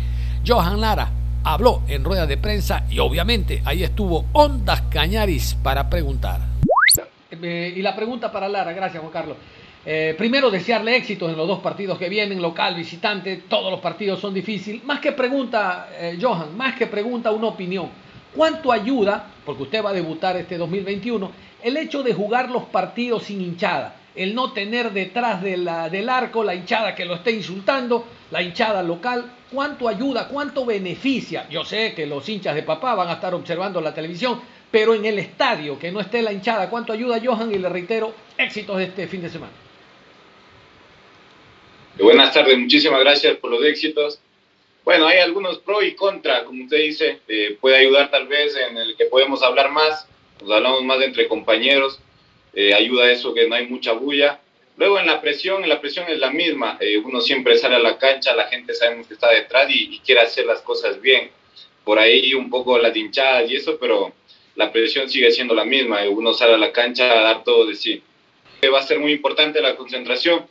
Johan 0.45 0.79
Lara 0.79 1.11
habló 1.43 1.83
en 1.87 2.03
rueda 2.03 2.27
de 2.27 2.37
prensa 2.37 2.85
y 2.89 2.99
obviamente 2.99 3.61
ahí 3.65 3.83
estuvo 3.83 4.25
Ondas 4.33 4.81
Cañaris 4.83 5.55
para 5.61 5.89
preguntar. 5.89 6.41
Eh, 7.31 7.73
y 7.75 7.81
la 7.81 7.95
pregunta 7.95 8.31
para 8.31 8.49
Lara, 8.49 8.73
gracias 8.73 9.01
Juan 9.01 9.11
Carlos. 9.13 9.37
Eh, 9.83 10.13
primero, 10.17 10.51
desearle 10.51 10.95
éxitos 10.95 11.31
en 11.31 11.37
los 11.37 11.47
dos 11.47 11.59
partidos 11.59 11.97
que 11.97 12.07
vienen, 12.07 12.41
local, 12.41 12.75
visitante, 12.75 13.43
todos 13.49 13.71
los 13.71 13.79
partidos 13.79 14.19
son 14.19 14.33
difíciles. 14.33 14.83
Más 14.83 14.99
que 14.99 15.11
pregunta, 15.11 15.89
eh, 15.97 16.19
Johan, 16.21 16.55
más 16.55 16.75
que 16.75 16.85
pregunta 16.85 17.31
una 17.31 17.47
opinión. 17.47 17.89
¿Cuánto 18.35 18.71
ayuda, 18.71 19.27
porque 19.43 19.63
usted 19.63 19.83
va 19.83 19.89
a 19.89 19.93
debutar 19.93 20.37
este 20.37 20.57
2021, 20.57 21.31
el 21.63 21.77
hecho 21.77 22.03
de 22.03 22.13
jugar 22.13 22.51
los 22.51 22.63
partidos 22.65 23.23
sin 23.23 23.41
hinchada? 23.41 23.95
El 24.15 24.35
no 24.35 24.51
tener 24.51 24.91
detrás 24.91 25.41
del 25.41 26.09
arco 26.09 26.43
la 26.43 26.53
hinchada 26.53 26.93
que 26.93 27.05
lo 27.05 27.15
esté 27.15 27.31
insultando, 27.31 28.05
la 28.29 28.41
hinchada 28.41 28.83
local, 28.83 29.31
¿cuánto 29.51 29.87
ayuda, 29.87 30.27
cuánto 30.27 30.65
beneficia? 30.65 31.47
Yo 31.49 31.63
sé 31.63 31.93
que 31.93 32.05
los 32.05 32.27
hinchas 32.27 32.55
de 32.55 32.63
papá 32.63 32.93
van 32.95 33.07
a 33.07 33.13
estar 33.13 33.33
observando 33.33 33.79
la 33.79 33.93
televisión, 33.93 34.41
pero 34.69 34.93
en 34.93 35.05
el 35.05 35.19
estadio, 35.19 35.79
que 35.79 35.91
no 35.91 35.99
esté 35.99 36.21
la 36.21 36.33
hinchada, 36.33 36.69
¿cuánto 36.69 36.91
ayuda 36.91 37.21
Johan? 37.23 37.53
Y 37.53 37.57
le 37.57 37.69
reitero, 37.69 38.13
éxitos 38.37 38.81
este 38.81 39.07
fin 39.07 39.21
de 39.21 39.29
semana. 39.29 39.53
Buenas 41.99 42.33
tardes, 42.33 42.57
muchísimas 42.57 43.01
gracias 43.01 43.37
por 43.37 43.51
los 43.51 43.63
éxitos. 43.63 44.19
Bueno, 44.83 45.07
hay 45.07 45.19
algunos 45.19 45.59
pro 45.59 45.83
y 45.83 45.93
contra, 45.93 46.43
como 46.45 46.63
usted 46.63 46.77
dice, 46.77 47.19
eh, 47.27 47.57
puede 47.61 47.77
ayudar 47.77 48.09
tal 48.09 48.27
vez 48.27 48.55
en 48.55 48.77
el 48.77 48.95
que 48.95 49.05
podemos 49.05 49.43
hablar 49.43 49.71
más, 49.71 50.07
nos 50.41 50.51
hablamos 50.51 50.83
más 50.83 51.01
entre 51.01 51.27
compañeros, 51.27 51.99
eh, 52.53 52.73
ayuda 52.73 53.11
eso 53.11 53.33
que 53.33 53.47
no 53.47 53.55
hay 53.55 53.67
mucha 53.67 53.93
bulla. 53.93 54.39
Luego 54.77 54.99
en 54.99 55.05
la 55.05 55.21
presión, 55.21 55.63
en 55.63 55.69
la 55.69 55.79
presión 55.79 56.07
es 56.09 56.19
la 56.19 56.31
misma, 56.31 56.77
eh, 56.79 56.97
uno 56.97 57.21
siempre 57.21 57.57
sale 57.57 57.75
a 57.75 57.79
la 57.79 57.97
cancha, 57.97 58.33
la 58.35 58.47
gente 58.47 58.73
sabemos 58.73 59.07
que 59.07 59.13
está 59.13 59.29
detrás 59.29 59.67
y, 59.69 59.99
quiere 59.99 60.21
hacer 60.21 60.45
las 60.45 60.61
cosas 60.61 60.99
bien. 61.01 61.29
Por 61.83 61.99
ahí 61.99 62.33
un 62.33 62.49
poco 62.49 62.77
las 62.77 62.95
hinchadas 62.95 63.49
y 63.49 63.55
eso, 63.55 63.77
pero 63.79 64.13
la 64.55 64.71
presión 64.71 65.09
sigue 65.09 65.31
siendo 65.31 65.53
la 65.53 65.65
misma, 65.65 66.07
uno 66.09 66.33
sale 66.33 66.53
a 66.53 66.57
la 66.57 66.71
cancha 66.71 67.11
a 67.11 67.21
dar 67.21 67.43
todo 67.43 67.65
de 67.65 67.75
sí. 67.75 68.01
Va 68.73 68.79
a 68.79 68.83
ser 68.83 68.99
muy 68.99 69.11
importante 69.13 69.61
la 69.61 69.75
concentración, 69.75 70.45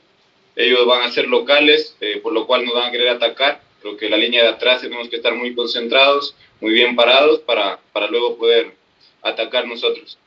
ellos 0.57 0.85
van 0.87 1.03
a 1.03 1.11
ser 1.11 1.29
locales, 1.29 1.97
eh, 2.01 2.21
por 2.23 2.33
lo 2.33 2.47
cual 2.47 2.65
nos 2.65 2.75
van 2.75 2.89
a 2.89 2.91
querer 2.91 3.09
atacar. 3.09 3.63
Creo 3.81 3.97
que 3.97 4.11
la 4.11 4.17
línea 4.17 4.43
de 4.43 4.49
atrás 4.49 4.83
tenemos 4.83 5.09
que 5.09 5.17
estar 5.17 5.35
muy 5.35 5.55
concentrados, 5.55 6.37
muy 6.61 6.73
bien 6.73 6.97
parados 6.97 7.41
para, 7.41 7.79
para 7.93 8.09
luego 8.09 8.37
poder 8.37 8.75
atacar 9.23 9.67
nosotros. 9.67 10.19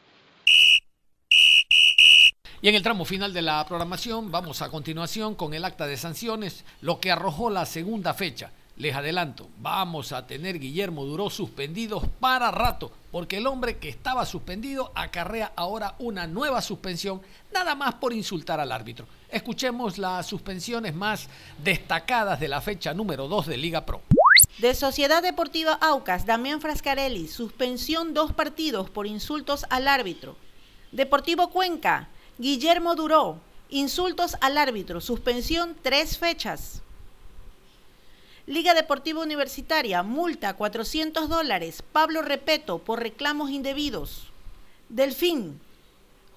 Y 2.63 2.69
en 2.69 2.75
el 2.75 2.81
tramo 2.81 3.03
final 3.03 3.33
de 3.33 3.41
la 3.41 3.65
programación 3.65 4.31
vamos 4.31 4.61
a 4.61 4.69
continuación 4.69 5.35
con 5.35 5.53
el 5.53 5.65
acta 5.65 5.85
de 5.85 5.97
sanciones, 5.97 6.63
lo 6.79 7.01
que 7.01 7.11
arrojó 7.11 7.49
la 7.49 7.65
segunda 7.65 8.13
fecha. 8.13 8.51
Les 8.77 8.95
adelanto, 8.95 9.49
vamos 9.59 10.13
a 10.13 10.25
tener 10.25 10.59
Guillermo 10.59 11.03
Duró 11.03 11.29
suspendidos 11.29 12.05
para 12.21 12.51
rato, 12.51 12.89
porque 13.11 13.35
el 13.35 13.47
hombre 13.47 13.79
que 13.79 13.89
estaba 13.89 14.25
suspendido 14.25 14.93
acarrea 14.95 15.51
ahora 15.57 15.95
una 15.99 16.25
nueva 16.25 16.61
suspensión, 16.61 17.21
nada 17.53 17.75
más 17.75 17.95
por 17.95 18.13
insultar 18.13 18.61
al 18.61 18.71
árbitro. 18.71 19.07
Escuchemos 19.27 19.97
las 19.97 20.25
suspensiones 20.25 20.95
más 20.95 21.27
destacadas 21.61 22.39
de 22.39 22.47
la 22.47 22.61
fecha 22.61 22.93
número 22.93 23.27
2 23.27 23.47
de 23.47 23.57
Liga 23.57 23.85
Pro. 23.85 24.03
De 24.59 24.73
Sociedad 24.73 25.21
Deportiva 25.21 25.73
Aucas, 25.81 26.25
Damián 26.25 26.61
Frascarelli, 26.61 27.27
suspensión 27.27 28.13
dos 28.13 28.31
partidos 28.31 28.89
por 28.89 29.05
insultos 29.05 29.65
al 29.69 29.89
árbitro. 29.89 30.37
Deportivo 30.93 31.49
Cuenca, 31.49 32.07
Guillermo 32.39 32.95
Duró, 32.95 33.37
insultos 33.69 34.35
al 34.41 34.57
árbitro, 34.57 35.01
suspensión 35.01 35.75
tres 35.83 36.17
fechas. 36.17 36.81
Liga 38.47 38.73
Deportiva 38.73 39.21
Universitaria, 39.21 40.01
multa 40.01 40.55
400 40.55 41.29
dólares. 41.29 41.83
Pablo 41.91 42.23
Repeto 42.23 42.79
por 42.79 43.01
reclamos 43.01 43.51
indebidos. 43.51 44.31
Delfín, 44.89 45.61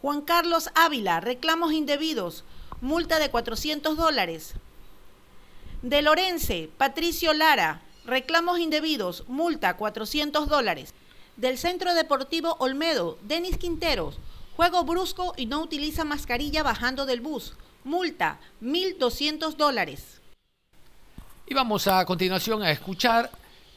Juan 0.02 0.20
Carlos 0.20 0.68
Ávila, 0.74 1.20
reclamos 1.20 1.72
indebidos, 1.72 2.44
multa 2.82 3.18
de 3.18 3.30
400 3.30 3.96
dólares. 3.96 4.52
De 5.80 6.02
Lorense, 6.02 6.68
Patricio 6.76 7.32
Lara, 7.32 7.80
reclamos 8.04 8.58
indebidos, 8.58 9.24
multa 9.28 9.78
400 9.78 10.46
dólares. 10.46 10.92
Del 11.38 11.56
Centro 11.56 11.94
Deportivo 11.94 12.54
Olmedo, 12.60 13.18
Denis 13.22 13.56
Quinteros, 13.56 14.18
juego 14.56 14.84
brusco 14.84 15.34
y 15.36 15.46
no 15.46 15.62
utiliza 15.62 16.04
mascarilla 16.04 16.62
bajando 16.62 17.04
del 17.04 17.20
bus, 17.20 17.52
multa 17.84 18.40
1.200 18.62 19.54
dólares. 19.56 20.22
Y 21.46 21.54
vamos 21.54 21.86
a 21.86 22.04
continuación 22.06 22.62
a 22.62 22.70
escuchar 22.70 23.30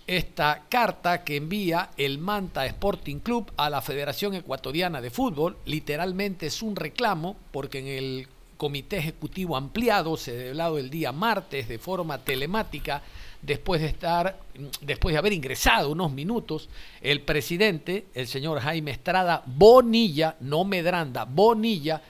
esta 0.07 0.63
carta 0.69 1.23
que 1.23 1.35
envía 1.35 1.91
el 1.97 2.17
Manta 2.17 2.65
Sporting 2.65 3.19
Club 3.19 3.51
a 3.57 3.69
la 3.69 3.81
Federación 3.81 4.33
Ecuatoriana 4.33 5.01
de 5.01 5.11
Fútbol. 5.11 5.57
Literalmente 5.65 6.47
es 6.47 6.63
un 6.63 6.77
reclamo 6.77 7.35
porque 7.51 7.79
en 7.79 7.87
el 7.87 8.27
comité 8.57 8.97
ejecutivo 8.97 9.55
ampliado 9.55 10.17
celebrado 10.17 10.77
el 10.77 10.89
día 10.89 11.11
martes 11.11 11.67
de 11.67 11.77
forma 11.77 12.19
telemática 12.19 13.03
después 13.41 13.81
de 13.81 13.87
estar 13.87 14.39
después 14.81 15.13
de 15.13 15.19
haber 15.19 15.33
ingresado 15.33 15.91
unos 15.91 16.11
minutos 16.11 16.69
el 17.01 17.21
presidente 17.21 18.05
el 18.13 18.27
señor 18.27 18.59
Jaime 18.59 18.91
Estrada 18.91 19.43
Bonilla 19.45 20.35
no 20.41 20.65
Medranda 20.65 21.23
Bonilla 21.25 22.01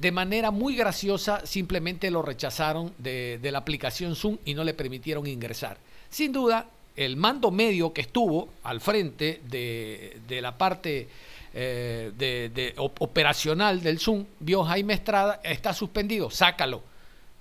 de 0.00 0.12
manera 0.12 0.50
muy 0.50 0.76
graciosa 0.76 1.44
simplemente 1.44 2.10
lo 2.10 2.22
rechazaron 2.22 2.94
de, 2.96 3.38
la 3.42 3.58
aplicación 3.58 4.16
Zoom 4.16 4.38
y 4.46 4.54
no 4.54 4.64
le 4.64 4.72
permitieron 4.72 5.26
ingresar. 5.26 5.76
Sin 6.08 6.32
duda, 6.32 6.66
el 6.96 7.16
mando 7.16 7.50
medio 7.50 7.92
que 7.92 8.00
estuvo 8.00 8.48
al 8.62 8.80
frente 8.80 9.42
de, 9.44 10.40
la 10.40 10.56
parte 10.56 11.08
eh, 11.52 12.12
de, 12.16 12.74
operacional 12.76 13.82
del 13.82 13.98
Zoom 13.98 14.24
vio 14.38 14.64
Jaime 14.64 14.94
Estrada, 14.94 15.40
está 15.44 15.74
suspendido, 15.74 16.30
sácalo. 16.30 16.82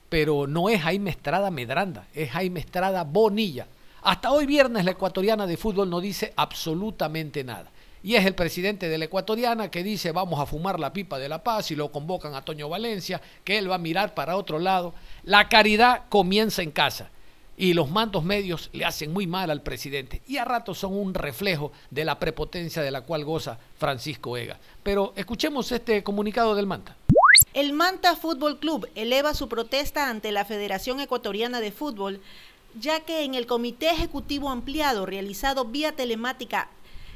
Pero 0.10 0.48
no 0.48 0.70
es 0.70 0.82
Jaime 0.82 1.12
Estrada 1.12 1.52
Medranda, 1.52 2.08
es 2.14 2.32
Jaime 2.32 2.60
Estrada 2.60 3.04
Bonilla. 3.04 3.68
Hasta 4.02 4.32
hoy 4.32 4.46
viernes 4.46 4.86
la 4.86 4.92
ecuatoriana 4.92 5.46
de 5.46 5.58
fútbol 5.58 5.90
no 5.90 6.02
dice 6.02 6.34
absolutamente 6.36 7.44
nada. 7.44 7.70
Y 8.02 8.16
es 8.16 8.26
el 8.26 8.34
presidente 8.34 8.88
de 8.88 8.98
la 8.98 9.06
ecuatoriana 9.06 9.70
que 9.70 9.84
dice 9.84 10.12
vamos 10.12 10.40
a 10.40 10.46
fumar 10.46 10.80
la 10.80 10.94
pipa 10.94 11.20
de 11.20 11.28
la 11.28 11.44
paz 11.44 11.70
y 11.72 11.76
lo 11.76 11.92
convocan 11.92 12.34
a 12.34 12.42
Toño 12.42 12.70
Valencia, 12.70 13.22
que 13.44 13.58
él 13.58 13.70
va 13.70 13.76
a 13.76 13.80
mirar 13.80 14.14
para 14.14 14.38
otro 14.38 14.58
lado. 14.58 14.94
La 15.24 15.50
caridad 15.50 16.04
comienza 16.10 16.62
en 16.62 16.72
casa 16.72 17.10
y 17.58 17.74
los 17.74 17.92
mandos 17.92 18.24
medios 18.24 18.70
le 18.72 18.86
hacen 18.86 19.12
muy 19.12 19.28
mal 19.28 19.52
al 19.52 19.62
presidente 19.62 20.22
y 20.26 20.38
a 20.38 20.46
ratos 20.46 20.78
son 20.78 20.96
un 20.96 21.14
reflejo 21.14 21.74
de 21.92 22.06
la 22.06 22.18
prepotencia 22.18 22.82
de 22.82 22.90
la 22.90 23.02
cual 23.02 23.26
goza 23.26 23.60
Francisco 23.78 24.38
Ega. 24.38 24.58
Pero 24.82 25.12
escuchemos 25.18 25.70
este 25.74 26.02
comunicado 26.02 26.56
del 26.56 26.68
Manta. 26.68 26.96
El 27.56 27.74
Manta 27.74 28.16
Fútbol 28.16 28.60
Club 28.60 28.88
eleva 28.94 29.34
su 29.34 29.50
protesta 29.50 30.08
ante 30.08 30.32
la 30.32 30.46
Federación 30.46 31.00
Ecuatoriana 31.00 31.60
de 31.62 31.72
Fútbol, 31.72 32.22
ya 32.80 33.00
que 33.00 33.24
en 33.24 33.34
el 33.34 33.48
Comité 33.48 33.90
Ejecutivo 33.90 34.52
Ampliado 34.52 35.08
realizado 35.08 35.66
vía 35.66 35.96
telemática 35.96 36.70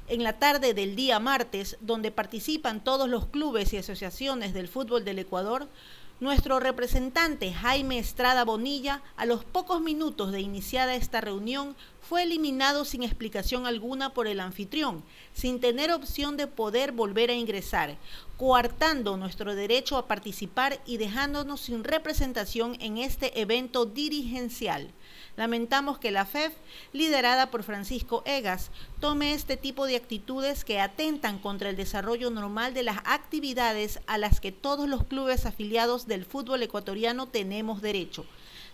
en 0.08 0.24
la 0.24 0.40
tarde 0.40 0.74
del 0.74 0.96
día 0.96 1.20
martes, 1.20 1.78
donde 1.82 2.10
participan 2.10 2.84
todos 2.84 3.08
los 3.08 3.28
clubes 3.28 3.74
y 3.74 3.78
asociaciones 3.78 4.56
del 4.56 4.68
fútbol 4.68 5.06
del 5.06 5.20
Ecuador, 5.20 5.68
nuestro 6.20 6.60
representante 6.60 7.52
Jaime 7.52 8.00
Estrada 8.00 8.46
Bonilla, 8.46 9.02
a 9.18 9.26
los 9.26 9.44
pocos 9.44 9.82
minutos 9.82 10.32
de 10.32 10.42
iniciada 10.42 10.96
esta 10.96 11.22
reunión, 11.22 11.76
fue 12.02 12.24
eliminado 12.24 12.86
sin 12.86 13.04
explicación 13.04 13.66
alguna 13.66 14.14
por 14.14 14.28
el 14.28 14.40
anfitrión, 14.40 15.04
sin 15.34 15.60
tener 15.60 15.92
opción 15.92 16.38
de 16.38 16.48
poder 16.48 16.92
volver 16.92 17.30
a 17.30 17.34
ingresar, 17.34 17.98
coartando 18.38 19.18
nuestro 19.18 19.56
derecho 19.56 19.98
a 19.98 20.08
participar 20.08 20.80
y 20.86 20.98
dejándonos 20.98 21.62
sin 21.62 21.84
representación 21.84 22.78
en 22.80 22.98
este 22.98 23.40
evento 23.42 23.86
dirigencial. 23.86 24.92
Lamentamos 25.36 25.98
que 25.98 26.12
la 26.12 26.26
FEF, 26.26 26.54
liderada 26.92 27.50
por 27.50 27.64
Francisco 27.64 28.22
Egas, 28.26 28.70
tome 29.00 29.34
este 29.34 29.58
tipo 29.58 29.88
de 29.88 29.96
actitudes 29.96 30.64
que 30.64 30.80
atentan 30.80 31.40
contra 31.40 31.70
el 31.70 31.76
desarrollo 31.76 32.30
normal 32.30 32.76
de 32.76 32.84
las 32.84 32.98
actividades 33.06 34.00
a 34.06 34.20
las 34.20 34.40
que 34.40 34.52
todos 34.52 34.88
los 34.88 35.06
clubes 35.06 35.48
afiliados 35.48 36.06
del 36.08 36.26
fútbol 36.26 36.62
ecuatoriano 36.62 37.28
tenemos 37.28 37.82
derecho. 37.82 38.26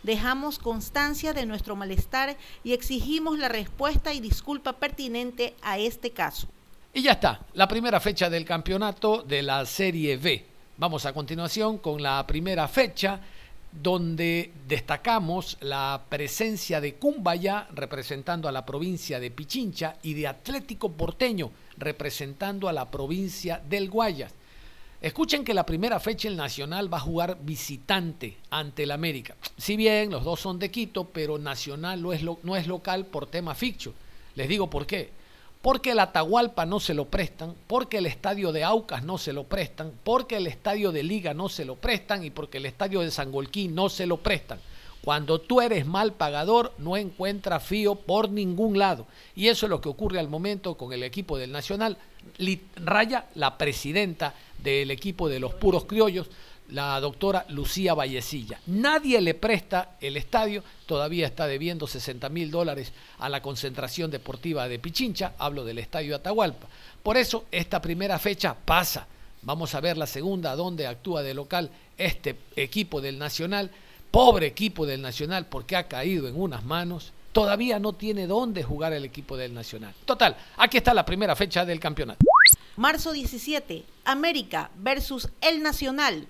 Dejamos 0.04 0.60
constancia 0.60 1.34
de 1.34 1.45
nuestro 1.45 1.78
malestar 1.78 2.38
y 2.63 2.74
exigimos 2.74 3.39
la 3.39 3.48
respuesta 3.48 4.13
y 4.13 4.19
disculpa 4.19 4.74
pertinente 4.74 5.56
a 5.62 5.78
este 5.78 6.12
caso. 6.12 6.48
Y 6.93 7.04
ya 7.04 7.13
está, 7.13 7.45
la 7.54 7.67
primera 7.67 8.00
fecha 8.00 8.30
del 8.30 8.43
campeonato 8.43 9.24
de 9.24 9.43
la 9.43 9.65
Serie 9.65 10.17
B. 10.17 10.45
Vamos 10.78 11.06
a 11.06 11.13
continuación 11.13 11.78
con 11.78 12.02
la 12.02 12.26
primera 12.26 12.67
fecha 12.67 13.19
donde 13.71 14.51
destacamos 14.67 15.58
la 15.62 16.05
presencia 16.10 16.82
de 16.82 16.95
Cumbaya 16.95 17.67
representando 17.73 18.47
a 18.47 18.51
la 18.51 18.65
provincia 18.65 19.19
de 19.19 19.32
Pichincha 19.32 19.97
y 20.01 20.13
de 20.13 20.27
Atlético 20.27 20.91
Porteño 20.91 21.51
representando 21.77 22.67
a 22.67 22.73
la 22.73 22.89
provincia 22.89 23.62
del 23.69 23.89
Guayas. 23.89 24.34
Escuchen 25.01 25.45
que 25.45 25.53
la 25.53 25.65
primera 25.65 25.99
fecha 25.99 26.27
el 26.27 26.36
Nacional 26.36 26.93
va 26.93 26.97
a 26.97 27.01
jugar 27.01 27.38
visitante 27.41 28.38
ante 28.49 28.84
el 28.84 28.91
América. 28.91 29.38
Si 29.58 29.77
bien 29.77 30.12
los 30.12 30.25
dos 30.25 30.41
son 30.41 30.60
de 30.60 30.71
Quito, 30.71 31.05
pero 31.05 31.38
Nacional 31.38 32.01
no 32.01 32.12
es, 32.12 32.21
no 32.23 32.55
es 32.58 32.67
local 32.67 33.05
por 33.05 33.27
tema 33.27 33.55
ficcho. 33.55 33.93
Les 34.36 34.49
digo 34.49 34.69
por 34.69 34.86
qué 34.86 35.18
porque 35.62 35.91
el 35.91 36.00
Atahualpa 36.00 36.65
no 36.65 36.80
se 36.80 36.93
lo 36.93 37.06
prestan, 37.06 37.54
porque 37.67 37.98
el 37.98 38.06
estadio 38.06 38.52
de 38.52 38.63
Aucas 38.63 39.04
no 39.04 39.17
se 39.17 39.34
lo 39.34 39.43
prestan, 39.43 39.91
porque 40.04 40.38
el 40.38 40.48
estadio 40.48 40.91
de 40.91 41.04
Liga 41.04 41.34
no 41.34 41.50
se 41.50 41.65
lo 41.65 41.76
prestan 41.76 42.24
y 42.24 42.30
porque 42.30 42.60
el 42.60 42.65
estadio 42.65 43.02
de 43.02 43.12
Sangolquí 43.12 43.67
no 43.67 43.89
se 43.89 44.06
lo 44.06 44.17
prestan. 44.17 44.60
Cuando 45.02 45.39
tú 45.39 45.62
eres 45.62 45.86
mal 45.86 46.13
pagador, 46.13 46.74
no 46.78 46.98
encuentras 46.98 47.63
fío 47.63 47.95
por 47.95 48.30
ningún 48.30 48.78
lado. 48.78 49.08
Y 49.36 49.48
eso 49.48 49.65
es 49.65 49.69
lo 49.69 49.82
que 49.82 49.89
ocurre 49.89 50.19
al 50.19 50.28
momento 50.28 50.76
con 50.76 50.91
el 50.93 51.04
equipo 51.04 51.38
del 51.38 51.52
Nacional. 51.52 51.98
Raya, 52.76 53.28
la 53.36 53.58
presidenta 53.58 54.34
del 54.62 54.91
equipo 54.91 55.30
de 55.30 55.39
los 55.39 55.54
puros 55.54 55.86
criollos, 55.86 56.28
la 56.71 56.99
doctora 56.99 57.45
Lucía 57.49 57.93
Vallecilla. 57.93 58.60
Nadie 58.67 59.21
le 59.21 59.34
presta 59.34 59.97
el 60.01 60.17
estadio, 60.17 60.63
todavía 60.86 61.27
está 61.27 61.47
debiendo 61.47 61.88
60 61.88 62.29
mil 62.29 62.51
dólares 62.51 62.93
a 63.19 63.29
la 63.29 63.41
concentración 63.41 64.12
deportiva 64.12 64.67
de 64.67 64.79
Pichincha, 64.79 65.34
hablo 65.38 65.65
del 65.65 65.79
estadio 65.79 66.15
Atahualpa. 66.15 66.67
Por 67.03 67.17
eso 67.17 67.45
esta 67.51 67.82
primera 67.82 68.19
fecha 68.19 68.53
pasa. 68.53 69.08
Vamos 69.41 69.73
a 69.73 69.79
ver 69.79 69.97
la 69.97 70.08
segunda, 70.08 70.55
donde 70.55 70.86
actúa 70.86 71.23
de 71.23 71.34
local 71.34 71.71
este 71.97 72.36
equipo 72.55 72.99
del 72.99 73.17
Nacional, 73.17 73.71
pobre 74.12 74.47
equipo 74.47 74.86
del 74.86 75.01
Nacional 75.01 75.45
porque 75.45 75.75
ha 75.75 75.88
caído 75.88 76.27
en 76.27 76.39
unas 76.39 76.65
manos. 76.65 77.13
Todavía 77.32 77.79
no 77.79 77.93
tiene 77.93 78.27
dónde 78.27 78.63
jugar 78.63 78.91
el 78.91 79.05
equipo 79.05 79.38
del 79.38 79.53
Nacional. 79.53 79.93
Total, 80.03 80.36
aquí 80.58 80.77
está 80.77 80.93
la 80.93 81.05
primera 81.05 81.36
fecha 81.36 81.63
del 81.63 81.79
campeonato. 81.79 82.25
Marzo 82.75 83.12
17, 83.12 83.86
América 84.05 84.71
versus 84.75 85.29
el 85.41 85.62
Nacional. 85.62 86.27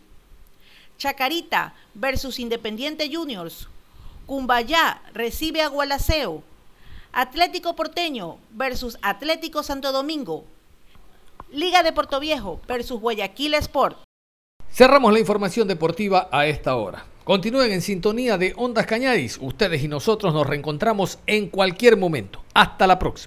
Chacarita 0.99 1.73
versus 1.95 2.37
Independiente 2.39 3.09
Juniors. 3.11 3.67
Cumbayá 4.27 5.01
recibe 5.13 5.61
a 5.61 5.69
Gualaceo. 5.69 6.43
Atlético 7.13 7.75
Porteño 7.75 8.37
versus 8.51 8.99
Atlético 9.01 9.63
Santo 9.63 9.91
Domingo. 9.91 10.43
Liga 11.51 11.81
de 11.81 11.93
Puerto 11.93 12.19
Viejo 12.19 12.59
versus 12.67 12.99
Guayaquil 12.99 13.55
Sport. 13.55 13.97
Cerramos 14.71 15.11
la 15.11 15.19
información 15.19 15.67
deportiva 15.67 16.29
a 16.31 16.45
esta 16.45 16.75
hora. 16.75 17.05
Continúen 17.23 17.71
en 17.71 17.81
sintonía 17.81 18.37
de 18.37 18.53
Ondas 18.57 18.85
Cañadis. 18.85 19.39
Ustedes 19.41 19.81
y 19.81 19.87
nosotros 19.87 20.33
nos 20.33 20.45
reencontramos 20.45 21.17
en 21.25 21.47
cualquier 21.47 21.95
momento. 21.97 22.43
Hasta 22.53 22.85
la 22.85 22.99
próxima. 22.99 23.17